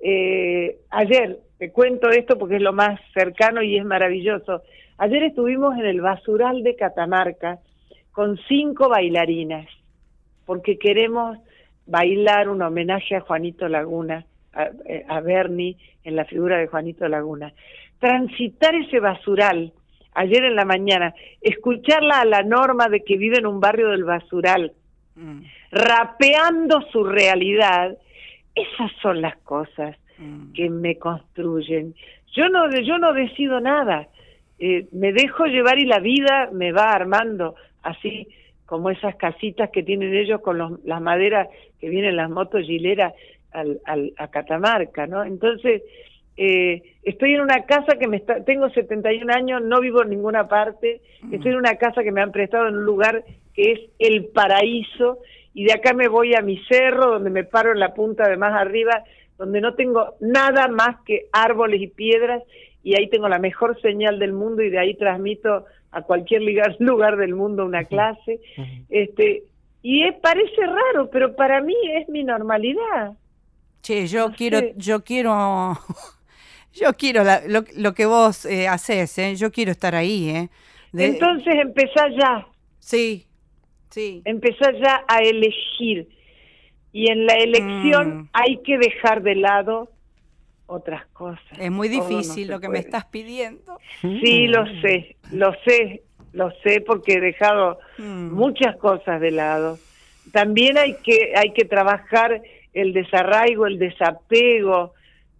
[0.00, 4.62] eh, ayer, te cuento esto porque es lo más cercano y es maravilloso,
[4.98, 7.58] ayer estuvimos en el basural de Catamarca
[8.12, 9.66] con cinco bailarinas,
[10.44, 11.38] porque queremos
[11.86, 17.08] bailar un homenaje a Juanito Laguna, a, eh, a Bernie en la figura de Juanito
[17.08, 17.52] Laguna.
[17.98, 19.72] Transitar ese basural
[20.14, 24.04] ayer en la mañana, escucharla a la norma de que vive en un barrio del
[24.04, 24.72] basural,
[25.16, 27.96] Mm, rapeando su realidad,
[28.56, 30.52] esas son las cosas mm.
[30.52, 31.94] que me construyen.
[32.34, 34.08] Yo no, yo no decido nada,
[34.58, 38.28] eh, me dejo llevar y la vida me va armando, así
[38.64, 43.14] como esas casitas que tienen ellos con los, las maderas que vienen las motos gileras
[43.52, 45.22] al, al, a Catamarca, ¿no?
[45.22, 45.82] Entonces,
[46.36, 50.48] eh, estoy en una casa que me está, tengo 71 años, no vivo en ninguna
[50.48, 54.26] parte, estoy en una casa que me han prestado en un lugar que es el
[54.26, 55.18] paraíso
[55.58, 58.36] y de acá me voy a mi cerro donde me paro en la punta de
[58.36, 59.02] más arriba
[59.38, 62.42] donde no tengo nada más que árboles y piedras
[62.82, 66.76] y ahí tengo la mejor señal del mundo y de ahí transmito a cualquier lugar,
[66.78, 68.38] lugar del mundo una clase.
[68.90, 69.44] Este,
[69.82, 73.12] y es- parece raro, pero para mí es mi normalidad.
[73.82, 74.74] Che, yo No quiero, sé.
[74.76, 75.72] yo quiero,
[76.74, 79.34] yo quiero la- lo, lo que vos eh, haces, ¿eh?
[79.36, 80.48] Yo quiero estar ahí, ¿eh?
[80.92, 82.46] De- Entonces empezá ya,
[82.78, 83.26] sí,
[83.96, 84.22] sí.
[84.24, 86.08] empezá ya a elegir.
[86.92, 88.28] Y en la elección Mm.
[88.32, 89.88] hay que dejar de lado
[90.66, 91.58] otras cosas.
[91.58, 93.78] Es muy no difícil lo que me estás pidiendo.
[94.00, 98.32] Sí, lo sé, lo sé, lo sé porque he dejado Mm.
[98.32, 99.78] muchas cosas de lado.
[100.32, 104.92] También hay que hay que trabajar el desarraigo, el desapego,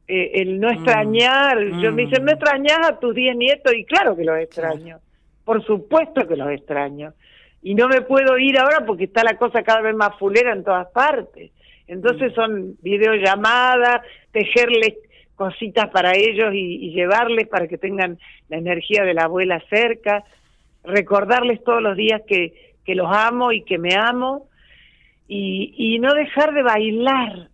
[0.09, 1.59] eh, el no extrañar.
[1.83, 2.27] Yo me dicen, Mm.
[2.27, 3.73] ¿no extrañas a tus 10 nietos?
[3.75, 4.99] Y claro que los extraño.
[5.45, 7.13] Por supuesto que los extraño.
[7.67, 10.63] Y no me puedo ir ahora porque está la cosa cada vez más fulera en
[10.63, 11.51] todas partes.
[11.89, 14.95] Entonces son videollamadas, tejerles
[15.35, 20.23] cositas para ellos y, y llevarles para que tengan la energía de la abuela cerca,
[20.85, 24.47] recordarles todos los días que, que los amo y que me amo
[25.27, 27.49] y, y no dejar de bailar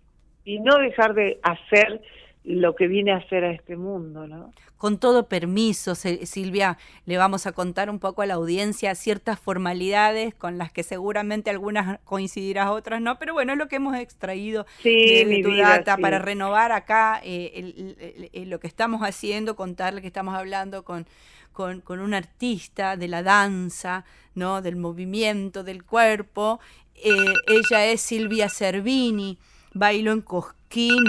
[0.44, 2.02] y no dejar de hacer
[2.44, 4.52] lo que vine a hacer a este mundo, ¿no?
[4.76, 6.76] Con todo permiso, Silvia,
[7.06, 11.50] le vamos a contar un poco a la audiencia ciertas formalidades con las que seguramente
[11.50, 14.90] algunas coincidirás, otras no, pero bueno, es lo que hemos extraído Sí,
[15.24, 16.02] de, tu vida, data sí.
[16.02, 20.84] para renovar acá eh, el- el- el- lo que estamos haciendo, contarle que estamos hablando
[20.84, 21.06] con,
[21.52, 24.62] con, con un artista de la danza, ¿no?
[24.62, 26.58] del movimiento, del cuerpo.
[26.96, 27.10] Eh,
[27.46, 29.38] ella es Silvia Cervini,
[29.74, 30.56] bailó en Cosquín,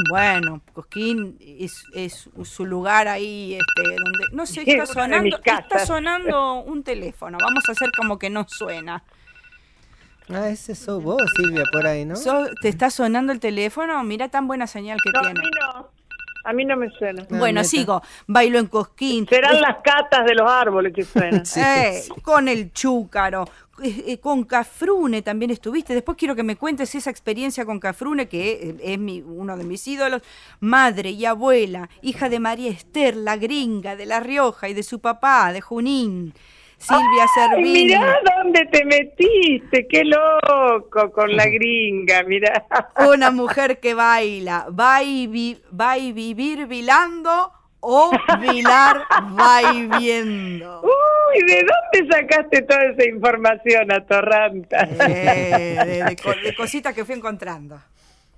[0.09, 6.55] bueno, Cosquín es, es su lugar ahí, este, donde, no sé, está sonando, está sonando
[6.61, 9.03] un teléfono, vamos a hacer como que no suena.
[10.29, 12.15] Ah, ese sos vos, Silvia, por ahí, ¿no?
[12.61, 14.01] ¿Te está sonando el teléfono?
[14.03, 15.39] Mira tan buena señal que No, a tiene.
[15.41, 15.89] mí no,
[16.43, 17.25] a mí no me suena.
[17.29, 17.63] Bueno, neta.
[17.63, 18.01] sigo.
[18.27, 19.27] Bailo en Cosquín.
[19.27, 21.45] Serán las catas de los árboles que suenan.
[21.45, 22.11] Sí, Eh, sí.
[22.21, 23.45] Con el chúcaro.
[23.81, 25.93] eh, eh, con Cafrune también estuviste.
[25.93, 29.87] Después quiero que me cuentes esa experiencia con Cafrune, que es mi, uno de mis
[29.87, 30.21] ídolos.
[30.59, 34.99] Madre y abuela, hija de María Esther, la gringa de La Rioja y de su
[34.99, 36.33] papá, de Junín.
[36.87, 37.85] Silvia Ay, Cervini.
[37.85, 42.65] mirá dónde te metiste, qué loco con la gringa, mirá.
[43.07, 49.05] Una mujer que baila, va y, vi- va y vivir vilando o vilar
[49.99, 50.81] viendo.
[50.83, 54.87] Uy, ¿de dónde sacaste toda esa información, atorranta?
[55.07, 57.79] Eh, de, de co- de cositas que fui encontrando.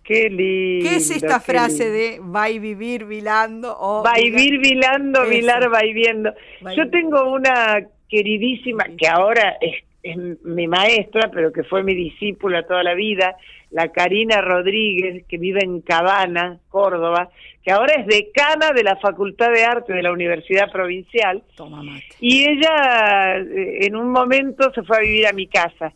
[0.04, 0.88] Qué lindo.
[0.88, 1.93] ¿Qué es esta frase lindo.
[1.98, 6.32] de va y vivir vilando o Va y vir vilando, vilar va y viendo.
[6.64, 11.84] Va y Yo tengo una queridísima, que ahora es, es mi maestra, pero que fue
[11.84, 13.36] mi discípula toda la vida,
[13.72, 17.30] la Karina Rodríguez, que vive en Cabana, Córdoba,
[17.64, 21.41] que ahora es decana de la Facultad de Arte de la Universidad Provincial.
[21.56, 22.06] Toma mate.
[22.20, 25.91] Y ella eh, en un momento se fue a vivir a mi casa.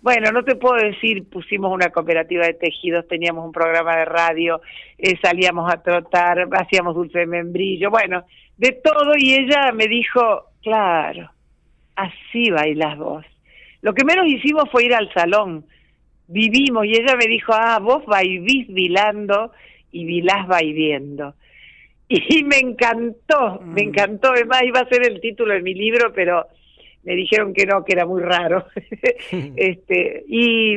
[0.00, 4.60] Bueno, no te puedo decir, pusimos una cooperativa de tejidos, teníamos un programa de radio,
[4.98, 8.24] eh, salíamos a trotar, hacíamos dulce de membrillo, bueno,
[8.56, 11.30] de todo y ella me dijo, claro,
[11.96, 13.24] así bailas vos.
[13.82, 15.64] Lo que menos hicimos fue ir al salón,
[16.28, 19.52] vivimos y ella me dijo, ah, vos baivís vilando
[19.90, 21.34] y vilás vaiviendo.
[22.08, 23.88] Y me encantó, me Mm.
[23.88, 26.46] encantó, además iba a ser el título de mi libro, pero
[27.04, 28.66] me dijeron que no, que era muy raro.
[29.56, 30.76] este, y,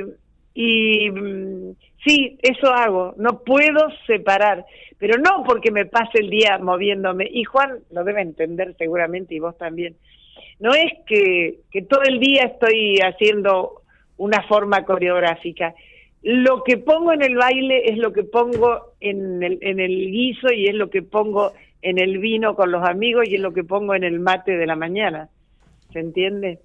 [0.54, 4.66] y mm, sí, eso hago, no puedo separar,
[4.98, 9.40] pero no porque me pase el día moviéndome, y Juan lo debe entender seguramente y
[9.40, 9.96] vos también,
[10.60, 13.82] no es que, que todo el día estoy haciendo
[14.18, 15.74] una forma coreográfica.
[16.22, 20.52] Lo que pongo en el baile es lo que pongo en el, en el guiso
[20.54, 21.52] y es lo que pongo
[21.82, 24.66] en el vino con los amigos y es lo que pongo en el mate de
[24.66, 25.30] la mañana.
[25.94, 26.60] ¿Se entiende?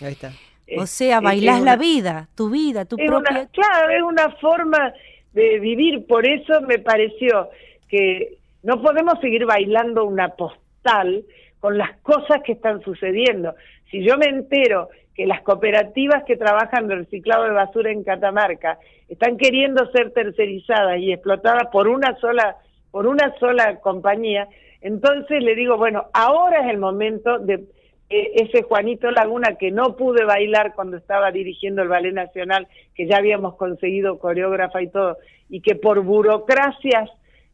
[0.00, 0.32] Ahí está.
[0.76, 3.16] O sea, bailás la vida, tu vida, tu propia...
[3.40, 4.92] una- claro, es una forma
[5.32, 6.06] de vivir.
[6.06, 7.48] Por eso me pareció
[7.88, 11.24] que no podemos seguir bailando una postal
[11.60, 13.54] con las cosas que están sucediendo.
[13.90, 18.78] Si yo me entero que las cooperativas que trabajan de reciclado de basura en Catamarca
[19.08, 22.56] están queriendo ser tercerizadas y explotadas por una sola
[22.90, 24.48] por una sola compañía,
[24.80, 27.64] entonces le digo, bueno, ahora es el momento de
[28.10, 33.06] eh, ese Juanito Laguna que no pude bailar cuando estaba dirigiendo el Ballet Nacional, que
[33.06, 35.18] ya habíamos conseguido coreógrafa y todo,
[35.50, 37.10] y que por burocracias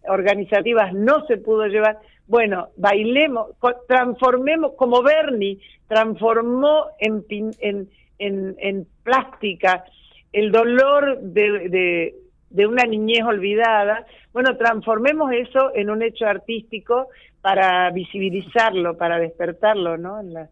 [0.07, 1.99] organizativas no se pudo llevar.
[2.27, 3.49] Bueno, bailemos,
[3.87, 5.59] transformemos, como Bernie
[5.89, 9.85] transformó en, pin- en, en, en plástica
[10.33, 12.15] el dolor de, de,
[12.51, 14.07] de una niñez olvidada.
[14.33, 17.09] Bueno, transformemos eso en un hecho artístico
[17.43, 20.21] para visibilizarlo, para despertarlo, ¿no?
[20.21, 20.49] En la-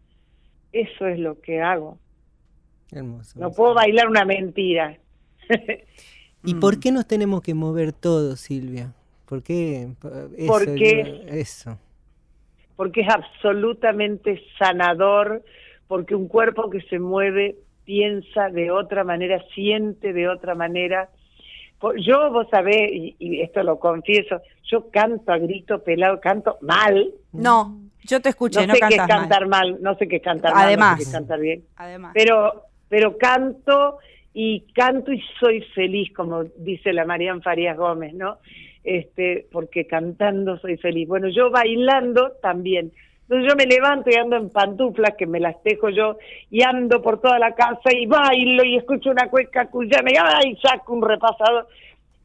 [0.71, 1.97] eso es lo que hago.
[2.91, 3.39] Hermoso.
[3.39, 4.97] No puedo bailar una mentira.
[6.45, 8.93] ¿Y por qué nos tenemos que mover todos, Silvia?
[9.25, 9.87] ¿Por qué?
[10.37, 11.77] Eso, Porque- eso.
[12.75, 15.43] porque es absolutamente sanador,
[15.87, 17.55] porque un cuerpo que se mueve
[17.85, 21.09] piensa de otra manera, siente de otra manera.
[21.97, 27.11] Yo, vos sabés, y, y esto lo confieso, yo canto a grito pelado, canto mal.
[27.33, 29.19] No, yo te escuché, no no, sé qué es cantas mal.
[29.29, 29.77] cantar mal.
[29.81, 30.91] no sé qué es cantar mal, no Además.
[30.91, 31.63] sé qué es cantar bien.
[31.75, 32.11] Además.
[32.13, 33.97] Pero, pero canto
[34.33, 38.37] y canto y soy feliz, como dice la Marian Farías Gómez, ¿no?
[38.83, 41.07] Este, porque cantando soy feliz.
[41.07, 42.91] Bueno, yo bailando también.
[43.23, 46.17] Entonces yo me levanto y ando en pantuflas, que me las tejo yo,
[46.49, 50.11] y ando por toda la casa y bailo y escucho una cueca cuyana
[50.45, 51.67] y saco un repasador.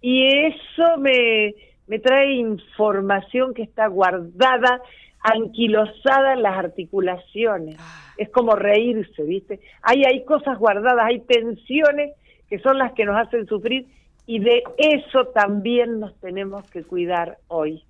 [0.00, 1.54] Y eso me,
[1.86, 4.80] me trae información que está guardada,
[5.20, 7.76] anquilosada en las articulaciones.
[8.16, 9.60] Es como reírse, ¿viste?
[9.82, 12.12] Hay, hay cosas guardadas, hay tensiones
[12.48, 13.86] que son las que nos hacen sufrir
[14.26, 17.82] y de eso también nos tenemos que cuidar hoy,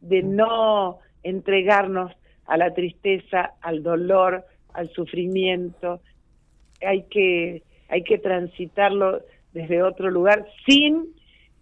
[0.00, 2.12] de no entregarnos
[2.46, 6.00] a la tristeza, al dolor, al sufrimiento.
[6.86, 9.20] Hay que, hay que transitarlo
[9.52, 11.08] desde otro lugar sin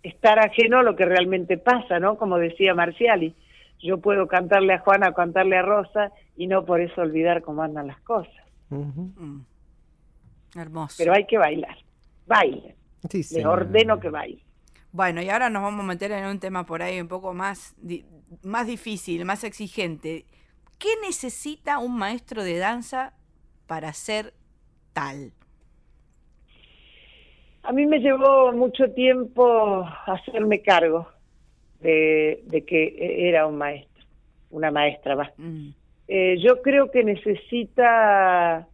[0.02, 2.16] estar ajeno a lo que realmente pasa, ¿no?
[2.16, 3.34] Como decía Marciali,
[3.80, 7.86] yo puedo cantarle a Juana, cantarle a Rosa y no por eso olvidar cómo andan
[7.86, 8.32] las cosas.
[8.70, 9.40] Mm.
[10.56, 10.94] Hermoso.
[10.98, 11.76] Pero hay que bailar.
[12.26, 12.74] Bailen.
[13.10, 14.42] Sí, Les ordeno que bailen.
[14.90, 17.74] Bueno, y ahora nos vamos a meter en un tema por ahí un poco más,
[17.78, 18.04] di-
[18.42, 20.24] más difícil, más exigente.
[20.78, 23.12] ¿Qué necesita un maestro de danza
[23.66, 24.32] para ser
[24.92, 25.32] tal?
[27.62, 31.06] A mí me llevó mucho tiempo hacerme cargo
[31.80, 34.04] de, de que era un maestro,
[34.50, 35.32] una maestra, va.
[35.36, 35.68] Mm.
[36.08, 38.66] Eh, yo creo que necesita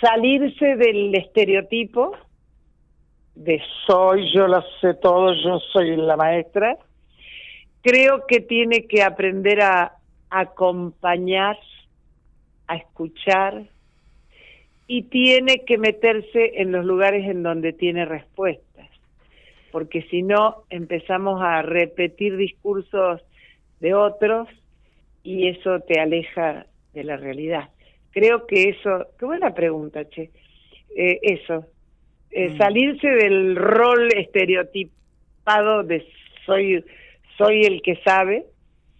[0.00, 2.16] salirse del estereotipo
[3.34, 6.76] de soy, yo lo sé todo, yo soy la maestra.
[7.82, 9.96] Creo que tiene que aprender a
[10.30, 11.58] acompañar,
[12.66, 13.64] a escuchar
[14.86, 18.66] y tiene que meterse en los lugares en donde tiene respuestas,
[19.72, 23.22] porque si no empezamos a repetir discursos
[23.80, 24.48] de otros
[25.24, 27.70] y eso te aleja de la realidad.
[28.12, 30.30] Creo que eso, qué buena pregunta, che,
[30.94, 31.64] Eh, eso,
[32.30, 32.58] eh, Mm.
[32.58, 34.90] salirse del rol estereotip-
[35.38, 36.06] estampado de
[36.44, 36.84] soy,
[37.38, 38.44] soy el que sabe,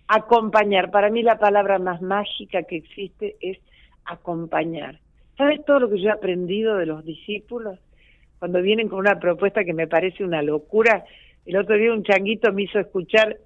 [0.08, 0.90] acompañar.
[0.90, 3.58] Para mí la palabra más mágica que existe es
[4.04, 5.00] acompañar.
[5.36, 7.78] ¿Sabes todo lo que yo he aprendido de los discípulos?
[8.42, 11.04] Cuando vienen con una propuesta que me parece una locura.
[11.46, 13.36] El otro día un changuito me hizo escuchar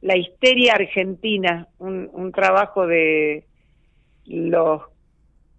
[0.00, 3.44] La histeria argentina, un, un trabajo de
[4.26, 4.82] los,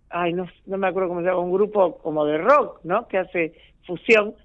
[0.10, 3.08] ay, no, no me acuerdo cómo se llama, un grupo como de rock, ¿no?
[3.08, 3.54] Que hace
[3.88, 4.36] fusión.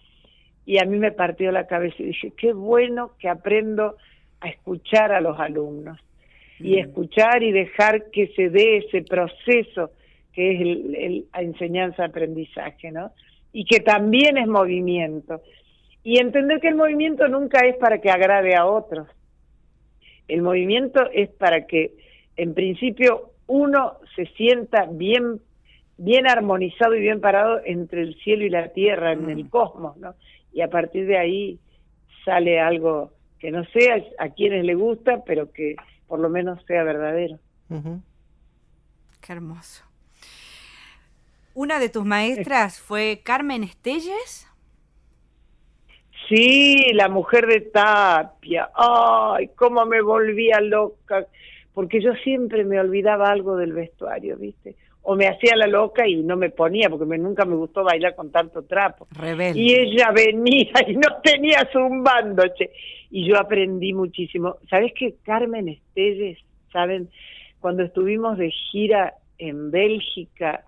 [0.64, 3.97] Y a mí me partió la cabeza y dije, qué bueno que aprendo
[4.39, 5.99] a escuchar a los alumnos
[6.61, 6.78] y mm.
[6.78, 9.91] escuchar y dejar que se dé ese proceso
[10.32, 13.11] que es el, la enseñanza-aprendizaje, ¿no?
[13.59, 15.43] Y que también es movimiento.
[16.05, 19.09] Y entender que el movimiento nunca es para que agrade a otros.
[20.29, 21.93] El movimiento es para que,
[22.37, 25.41] en principio, uno se sienta bien,
[25.97, 29.49] bien armonizado y bien parado entre el cielo y la tierra, en el mm.
[29.49, 30.15] cosmos, ¿no?
[30.53, 31.59] Y a partir de ahí
[32.25, 35.75] sale algo que no sea a quienes le gusta, pero que
[36.07, 37.41] por lo menos sea verdadero.
[39.21, 39.88] Qué hermoso.
[41.59, 44.47] ¿Una de tus maestras fue Carmen Estelles?
[46.29, 48.71] Sí, la mujer de Tapia.
[48.77, 51.27] Ay, cómo me volvía loca,
[51.75, 54.77] porque yo siempre me olvidaba algo del vestuario, ¿viste?
[55.03, 58.15] o me hacía la loca y no me ponía porque me, nunca me gustó bailar
[58.15, 59.09] con tanto trapo.
[59.53, 62.71] Y ella venía y no tenía zumbando, che.
[63.11, 64.59] Y yo aprendí muchísimo.
[64.71, 66.39] ¿Sabes que Carmen Estelles,
[66.73, 67.11] saben,
[67.59, 70.65] cuando estuvimos de gira en Bélgica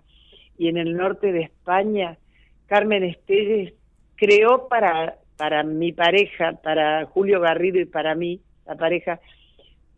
[0.61, 2.19] y en el norte de España,
[2.67, 3.73] Carmen Estelles
[4.15, 9.19] creó para, para mi pareja, para Julio Garrido y para mí, la pareja,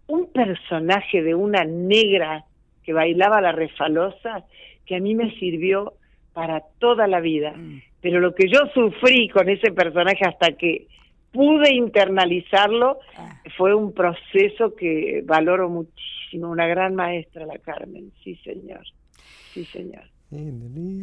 [0.08, 2.46] un personaje de una negra
[2.82, 4.46] que bailaba la refalosa,
[4.86, 5.96] que a mí me sirvió
[6.32, 7.52] para toda la vida.
[7.58, 7.82] Mm.
[8.00, 10.88] Pero lo que yo sufrí con ese personaje hasta que
[11.34, 13.38] pude internalizarlo ah.
[13.58, 16.50] fue un proceso que valoro muchísimo.
[16.50, 18.14] Una gran maestra, la Carmen.
[18.24, 18.86] Sí, señor.
[19.54, 20.13] Sí, señor.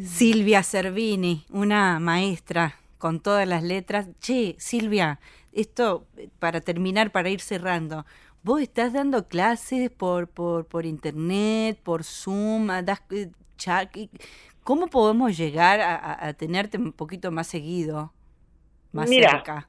[0.05, 4.09] Silvia Servini, una maestra con todas las letras.
[4.19, 5.19] Che, Silvia,
[5.51, 6.05] esto
[6.39, 8.05] para terminar, para ir cerrando,
[8.43, 13.89] vos estás dando clases por, por, por internet, por Zoom, das eh, chat.
[14.63, 18.13] ¿Cómo podemos llegar a, tenerte un poquito más seguido,
[18.91, 19.67] más cerca?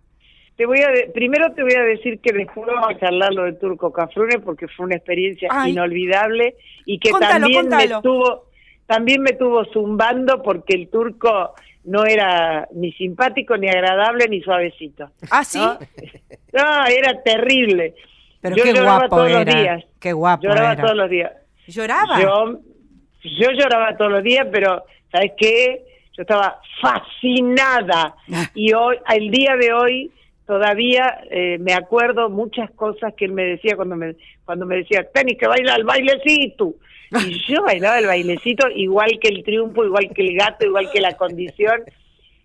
[0.56, 3.54] Te voy a primero te voy a decir que después vamos a charlar lo de
[3.54, 8.51] Turco Cafrune porque fue una experiencia inolvidable y que también me tuvo
[8.92, 15.08] también me tuvo zumbando porque el turco no era ni simpático ni agradable ni suavecito.
[15.30, 15.58] Ah, sí.
[15.58, 17.94] no era terrible.
[18.42, 19.84] Pero yo qué lloraba guapo todos los días.
[19.98, 21.32] Qué guapo Lloraba todos los días.
[21.68, 22.20] ¿Lloraba?
[22.20, 22.60] Yo,
[23.22, 25.86] yo lloraba todos los días, pero ¿sabes qué?
[26.14, 28.14] Yo estaba fascinada.
[28.30, 28.50] Ah.
[28.54, 30.10] y hoy, al día de hoy,
[30.46, 35.08] todavía eh, me acuerdo muchas cosas que él me decía cuando me, cuando me decía,
[35.14, 36.74] tenés que bailar el bailecito.
[37.26, 41.00] Y yo bailaba el bailecito igual que el triunfo, igual que el gato, igual que
[41.00, 41.82] la condición.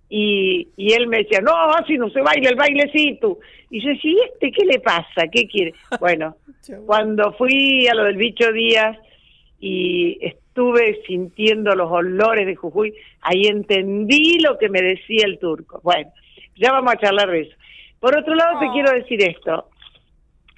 [0.10, 3.40] Y, y él me decía, no, así no se baila el bailecito.
[3.70, 5.28] Y yo decía, ¿y este qué le pasa?
[5.32, 5.74] ¿Qué quiere?
[6.00, 6.38] Bueno,
[6.86, 8.98] cuando fui a lo del bicho Díaz
[9.60, 15.82] y estuve sintiendo los olores de Jujuy, ahí entendí lo que me decía el turco.
[15.84, 16.12] Bueno,
[16.56, 17.56] ya vamos a charlar de eso.
[18.00, 19.70] Por otro lado, te quiero decir esto.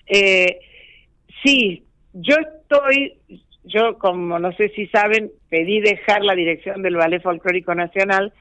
[0.07, 0.60] Eh,
[1.43, 1.84] sí,
[2.14, 3.14] yo estoy,
[3.64, 8.34] yo como no sé si saben, pedí dejar la dirección del Ballet Folclórico Nacional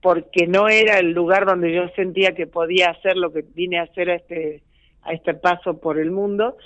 [0.00, 3.82] porque no era el lugar donde yo sentía que podía hacer lo que vine a
[3.82, 4.62] hacer a este,
[5.02, 6.56] a este paso por el mundo.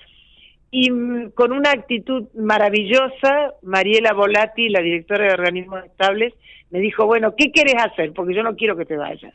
[0.70, 6.32] Y mm, con una actitud maravillosa, Mariela Volati, la directora de organismos estables,
[6.70, 8.12] me dijo, bueno, ¿qué quieres hacer?
[8.12, 9.34] Porque yo no quiero que te vayas.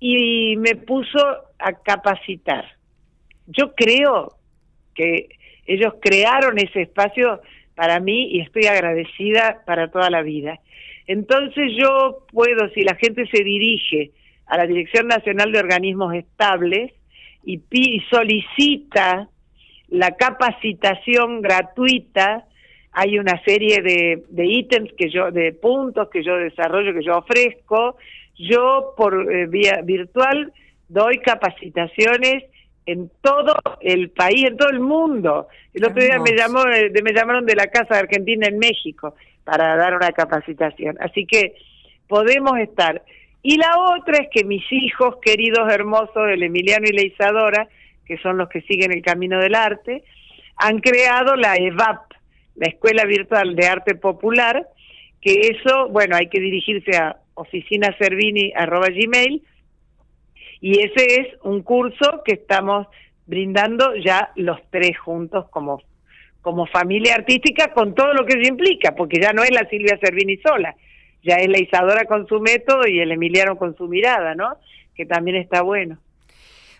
[0.00, 1.18] Y me puso
[1.58, 2.64] a capacitar.
[3.46, 4.36] Yo creo
[4.94, 5.28] que
[5.66, 7.40] ellos crearon ese espacio
[7.74, 10.60] para mí y estoy agradecida para toda la vida.
[11.06, 14.12] Entonces yo puedo, si la gente se dirige
[14.46, 16.92] a la Dirección Nacional de Organismos Estables
[17.44, 17.60] y,
[18.10, 19.28] solicita
[19.88, 22.44] la capacitación gratuita,
[22.92, 27.96] hay una serie de, ítems que yo, de puntos que yo desarrollo, que yo ofrezco.
[28.36, 30.52] Yo por eh, vía virtual
[30.88, 32.44] doy capacitaciones
[32.86, 35.46] en todo el país, en todo el mundo.
[35.72, 39.14] El otro día me llamó, eh, me llamaron de la Casa de Argentina en México
[39.44, 40.96] para dar una capacitación.
[41.00, 41.54] Así que
[42.08, 43.02] podemos estar.
[43.42, 47.68] Y la otra es que mis hijos queridos, hermosos, el Emiliano y la Isadora,
[48.06, 50.02] que son los que siguen el camino del arte,
[50.56, 52.12] han creado la EVAP,
[52.56, 54.68] la Escuela Virtual de Arte Popular,
[55.20, 59.42] que eso, bueno, hay que dirigirse a oficinaservini.gmail
[60.62, 62.86] Y ese es un curso que estamos
[63.26, 65.82] brindando ya los tres juntos como,
[66.40, 69.98] como familia artística con todo lo que eso implica, porque ya no es la Silvia
[70.00, 70.76] Servini sola,
[71.24, 74.56] ya es la Isadora con su método y el Emiliano con su mirada, ¿no?
[74.94, 75.98] Que también está bueno.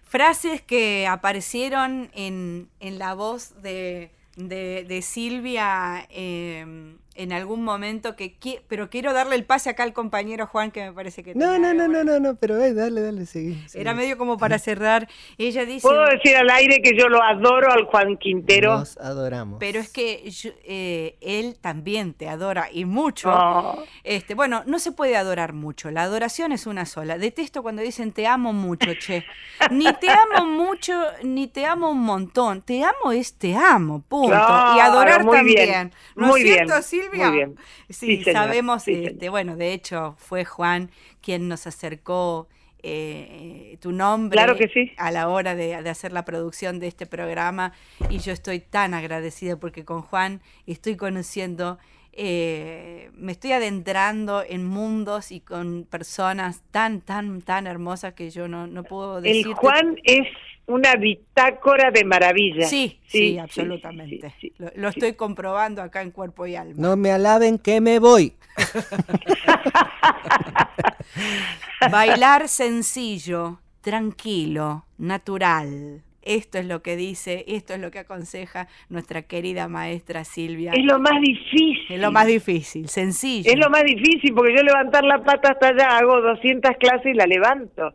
[0.04, 8.16] Frases que aparecieron en, en la voz de, de, de Silvia eh, en algún momento
[8.16, 11.34] que, qui- pero quiero darle el pase acá al compañero Juan que me parece que
[11.34, 13.54] No, no, no, no, no, no, pero eh, dale, dale, seguí.
[13.68, 13.80] seguí.
[13.80, 15.08] Era medio como para cerrar.
[15.38, 18.78] Ella dice, Puedo decir al aire que yo lo adoro al Juan Quintero.
[18.78, 19.58] Nos adoramos.
[19.60, 23.30] pero es que yo- eh, él también te adora y mucho.
[23.32, 23.82] Oh.
[24.04, 25.90] Este, bueno, no se puede adorar mucho.
[25.90, 27.18] La adoración es una sola.
[27.18, 29.24] Detesto cuando dicen te amo mucho, che.
[29.70, 30.92] Ni te amo mucho,
[31.22, 32.62] ni te amo un montón.
[32.62, 34.34] Te amo es te amo, punto.
[34.76, 35.68] y adorar muy también.
[35.68, 37.28] bien, ¿No muy es cierto, bien, Silvia?
[37.28, 37.56] muy bien.
[37.88, 40.90] Sí, sabemos, sí, este, bueno, de hecho fue Juan
[41.20, 42.48] quien nos acercó
[42.82, 44.92] eh, tu nombre Claro que sí.
[44.96, 47.72] a la hora de, de hacer la producción de este programa
[48.10, 51.78] y yo estoy tan agradecida porque con Juan estoy conociendo,
[52.12, 58.48] eh, me estoy adentrando en mundos y con personas tan, tan, tan hermosas que yo
[58.48, 59.46] no, no puedo decir.
[59.46, 60.28] El Juan es
[60.66, 62.68] una bitácora de maravillas.
[62.68, 64.34] Sí, sí, absolutamente.
[64.40, 64.98] sí, sí, lo lo sí.
[64.98, 66.74] estoy comprobando acá en cuerpo y alma.
[66.76, 68.34] No me alaben que me voy.
[71.90, 76.02] Bailar sencillo, tranquilo, natural.
[76.22, 80.72] Esto es lo que dice, esto es lo que aconseja nuestra querida maestra Silvia.
[80.72, 81.86] Es lo más difícil.
[81.88, 83.50] Es lo más difícil, sencillo.
[83.50, 87.14] Es lo más difícil porque yo levantar la pata hasta allá hago 200 clases y
[87.14, 87.94] la levanto.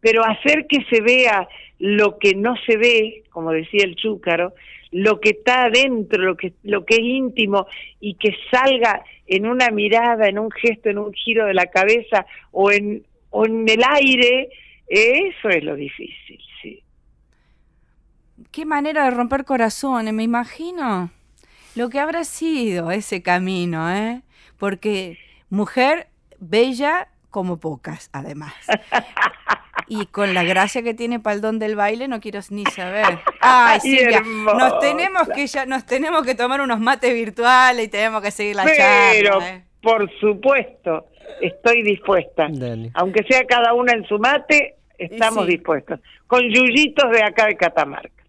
[0.00, 1.48] Pero hacer que se vea
[1.78, 4.54] lo que no se ve, como decía el chúcaro,
[4.90, 7.66] lo que está adentro, lo que, lo que es íntimo
[8.00, 12.26] y que salga en una mirada, en un gesto, en un giro de la cabeza
[12.50, 14.50] o en, o en el aire,
[14.86, 16.38] eso es lo difícil.
[18.52, 21.10] Qué manera de romper corazones, me imagino
[21.74, 24.20] lo que habrá sido ese camino, ¿eh?
[24.58, 28.52] Porque mujer bella como pocas, además.
[29.88, 33.20] Y con la gracia que tiene para el don del baile, no quiero ni saber.
[33.40, 38.22] Ay, Silvia, nos tenemos que ya, nos tenemos que tomar unos mates virtuales y tenemos
[38.22, 39.48] que seguir la Pero, charla.
[39.48, 39.64] ¿eh?
[39.82, 41.06] por supuesto,
[41.40, 42.48] estoy dispuesta.
[42.50, 42.90] Dale.
[42.94, 45.52] Aunque sea cada una en su mate, estamos sí.
[45.52, 46.00] dispuestos.
[46.26, 48.21] Con yuyitos de acá de Catamarca.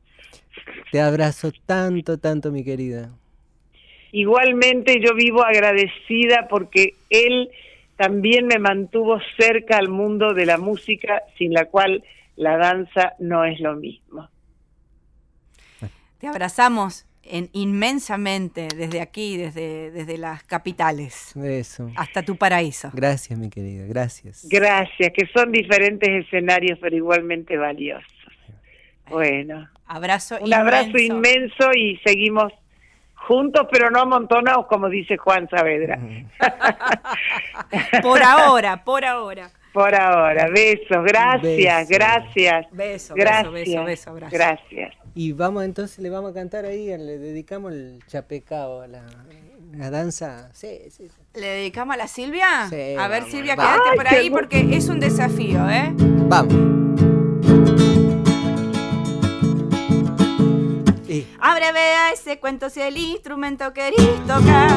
[0.92, 3.10] Te abrazo tanto, tanto, mi querida.
[4.12, 7.50] Igualmente yo vivo agradecida porque él
[7.96, 12.04] también me mantuvo cerca al mundo de la música, sin la cual
[12.36, 14.30] la danza no es lo mismo.
[16.20, 21.92] Te abrazamos en, inmensamente desde aquí, desde, desde las capitales, Eso.
[21.96, 22.92] hasta tu paraíso.
[22.94, 23.86] Gracias, mi querida.
[23.86, 24.48] Gracias.
[24.50, 28.13] Gracias, que son diferentes escenarios, pero igualmente valiosos.
[29.10, 32.52] Bueno, Abrazo un abrazo inmenso y seguimos
[33.16, 36.00] juntos, pero no amontonados, como dice Juan Saavedra.
[38.02, 39.50] Por ahora, por ahora.
[39.74, 41.90] Por ahora, besos, gracias, Beso.
[41.90, 42.68] gracias.
[42.72, 44.36] Beso, gracias, beso, beso, beso, abrazo.
[44.36, 44.94] Gracias.
[45.16, 49.04] Y vamos entonces, le vamos a cantar ahí, le dedicamos el chapecao a la,
[49.76, 50.50] la danza.
[50.54, 51.40] Sí, sí, sí.
[51.40, 52.68] ¿Le dedicamos a la Silvia?
[52.70, 53.32] Sí, a ver, vamos.
[53.32, 55.92] Silvia, quédate por ahí porque es un desafío, ¿eh?
[55.98, 56.83] Vamos.
[61.14, 64.72] Y Abre, vea ese cuento si el instrumento querís tocar.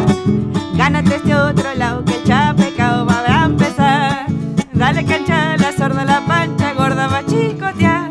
[0.74, 4.26] Gánate este otro lado que el chapecao va a empezar.
[4.74, 8.10] Dale cancha a la sorda, la pancha gorda va a chicotear.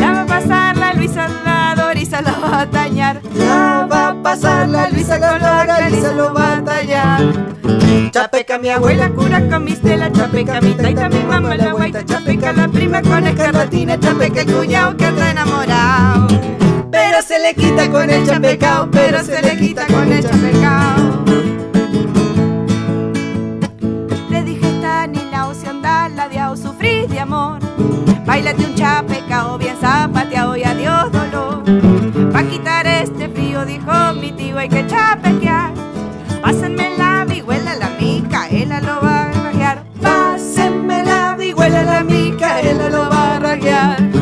[0.00, 3.20] La va a pasar la Luisa la Dorisa la va a tañar.
[3.36, 7.20] La va a pasar la Luisa con la Galisa lo va a tallar.
[8.10, 12.52] Chapeca mi abuela cura con mis telas, chapeca mi taita, mi mamá la guaita, chapeca
[12.52, 16.26] la prima con escarlatina, chapeca el cuñado que está enamorado.
[16.94, 21.24] Pero se le quita con el chapecao, pero se le quita con el chapecao.
[24.30, 27.58] Le dije esta ni la opción la de sufrir de amor.
[28.24, 31.64] Bailate un chapecao bien zapateado y adiós dolor.
[32.32, 33.90] Pa' quitar este frío, dijo
[34.20, 35.72] mi tío, hay que chapequear.
[36.42, 39.82] Pásenme la vihuela, la Micaela lo va a rajear.
[40.00, 44.13] Pásenme la vihuela, la Micaela lo va a rajear.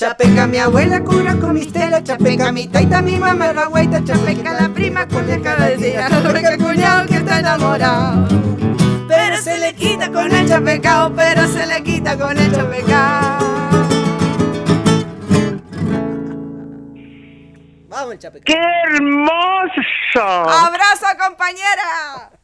[0.00, 4.54] Chapeca mi abuela cura con mis telas, chapeca mi taita, mi mamá la guaita, chapeca
[4.54, 8.26] la prima con la cara de chapeca el cuñado que está enamorado.
[9.06, 13.40] Pero se le quita con el chapecao, pero se le quita con el chapecao.
[17.90, 18.44] vamos el chapecao.
[18.46, 18.58] ¡Qué
[18.94, 20.48] hermoso!
[20.48, 22.39] ¡Abrazo, compañera!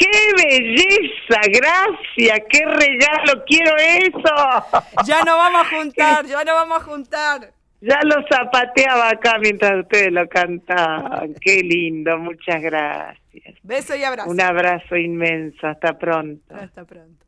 [0.00, 1.40] ¡Qué belleza!
[1.52, 4.80] Gracias, qué regalo, quiero eso.
[5.06, 7.52] Ya no vamos a juntar, ya no vamos a juntar.
[7.82, 11.34] Ya lo zapateaba acá mientras ustedes lo cantaban.
[11.40, 13.56] Qué lindo, muchas gracias.
[13.62, 14.30] Beso y abrazo.
[14.30, 16.54] Un abrazo inmenso, hasta pronto.
[16.54, 17.26] Hasta pronto.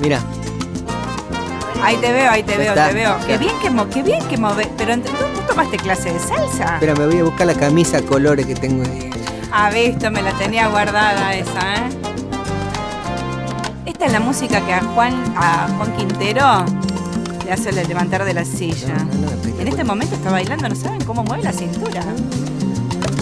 [0.00, 0.18] Mira,
[1.82, 3.16] Ahí te veo, ahí te Ya veo, está, te veo.
[3.26, 4.68] Qué bien que, mo- qué bien que move.
[4.78, 6.74] Pero ¿tú, tú tomaste clase de salsa?
[6.74, 9.10] espera, me voy a buscar la camisa colores que tengo ahí.
[9.52, 11.88] Ah, visto, me la tenía guardada esa, ¿eh?
[13.84, 16.64] Esta es la música que a Juan, a Juan Quintero
[17.44, 18.94] le hace el levantar de la silla.
[18.94, 19.60] No, no, no, espectacular.
[19.60, 22.02] En este momento está bailando, no saben cómo mueve la cintura.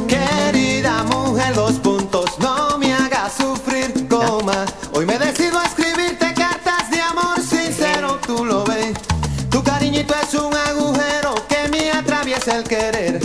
[0.07, 4.65] Querida mujer, dos puntos, no me hagas sufrir, coma.
[4.93, 6.20] Hoy me decido a escribirte
[10.01, 13.21] Es un agujero que me atraviesa el querer.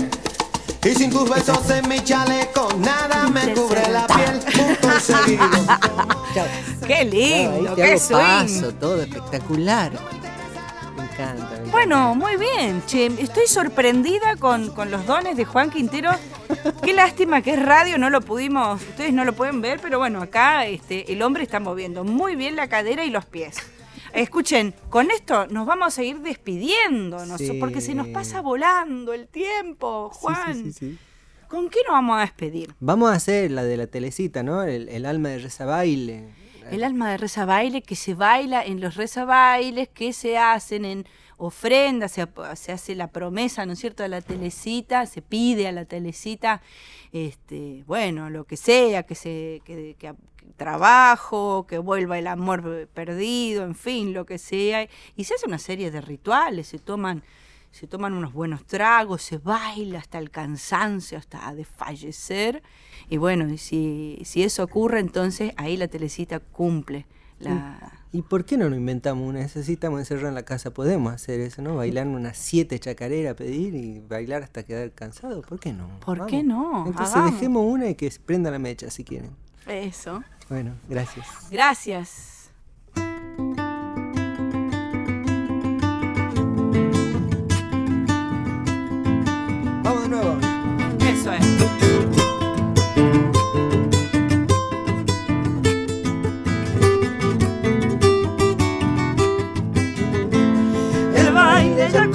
[0.84, 5.48] Y sin tus besos en mi chaleco, nada me cubre la piel, punto seguido.
[6.88, 7.76] ¡Qué lindo!
[7.76, 8.18] ¡Qué swing!
[8.18, 9.94] paso, todo espectacular.
[10.98, 11.62] Me encanta.
[11.64, 13.06] me Bueno, muy bien, che.
[13.06, 16.12] Estoy sorprendida con, con los dones de Juan Quintero.
[16.84, 20.22] Qué lástima que es radio, no lo pudimos, ustedes no lo pueden ver, pero bueno,
[20.22, 23.56] acá este, el hombre está moviendo muy bien la cadera y los pies.
[24.16, 27.38] Escuchen, con esto nos vamos a ir despidiendo, ¿no?
[27.38, 27.58] Sí.
[27.60, 30.72] porque se nos pasa volando el tiempo, Juan.
[30.74, 30.98] sí.
[31.48, 32.74] ¿Con qué nos vamos a despedir?
[32.80, 34.64] Vamos a hacer la de la telecita, ¿no?
[34.64, 36.30] El, el alma de reza baile.
[36.72, 40.86] El alma de reza baile que se baila en los reza bailes que se hacen
[40.86, 41.06] en
[41.38, 45.72] ofrendas, se, se hace la promesa, ¿no es cierto?, a la telecita, se pide a
[45.72, 46.62] la telecita,
[47.12, 50.14] este, bueno, lo que sea, que se, que, que
[50.58, 55.58] trabajo, que vuelva el amor perdido, en fin, lo que sea, y se hace una
[55.58, 57.24] serie de rituales, se toman
[57.76, 62.64] se toman unos buenos tragos, se baila hasta el cansancio, hasta desfallecer.
[63.10, 67.06] Y bueno, si, si eso ocurre, entonces ahí la telecita cumple.
[67.40, 67.92] La...
[68.12, 69.34] ¿Y por qué no lo inventamos?
[69.34, 71.76] Necesitamos encerrar en la casa, podemos hacer eso, ¿no?
[71.76, 75.42] Bailar unas siete chacareras, pedir y bailar hasta quedar cansado.
[75.42, 76.00] ¿Por qué no?
[76.00, 76.88] ¿Por qué no?
[76.88, 77.34] Entonces Hagamos.
[77.34, 79.32] dejemos una y que prenda la mecha si quieren.
[79.68, 80.24] Eso.
[80.50, 81.28] Bueno, gracias.
[81.52, 82.35] Gracias.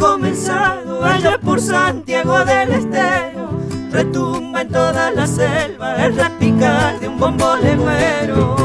[0.01, 3.51] Comenzado allá por Santiago del Estero.
[3.93, 8.57] Retumba en toda la selva el repicar de un bombo legüero.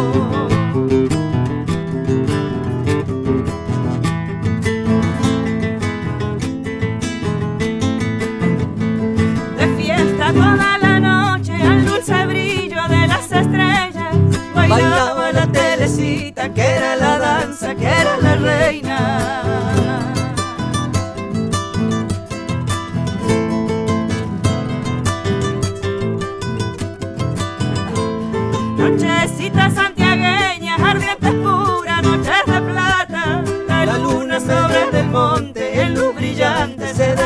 [9.58, 14.16] De fiesta toda la noche al dulce brillo de las estrellas.
[14.56, 19.25] Bailaba la telecita que era la danza, que era la reina.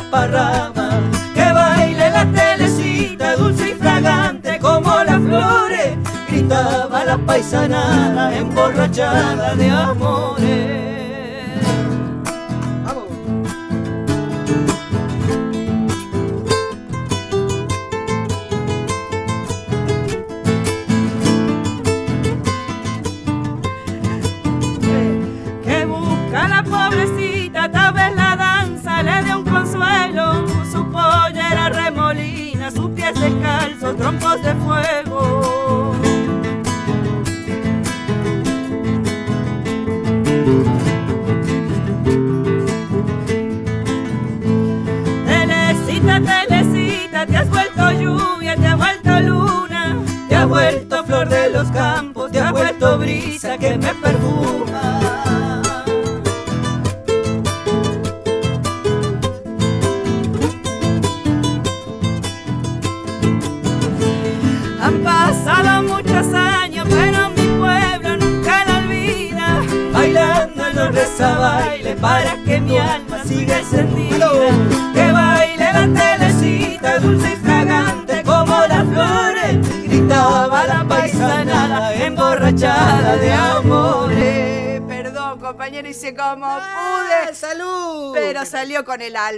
[0.09, 0.89] Desparrama.
[1.33, 5.97] Que baile la telecita, dulce y fragante como las flores.
[6.29, 10.58] Gritaba la paisanada, emborrachada de amores.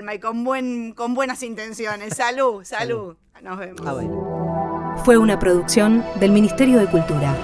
[0.01, 2.15] Alma y con, buen, con buenas intenciones.
[2.15, 3.15] Salud, salud.
[3.41, 3.81] Nos vemos.
[3.85, 4.95] Ah.
[5.03, 7.35] Fue una producción del Ministerio de Cultura.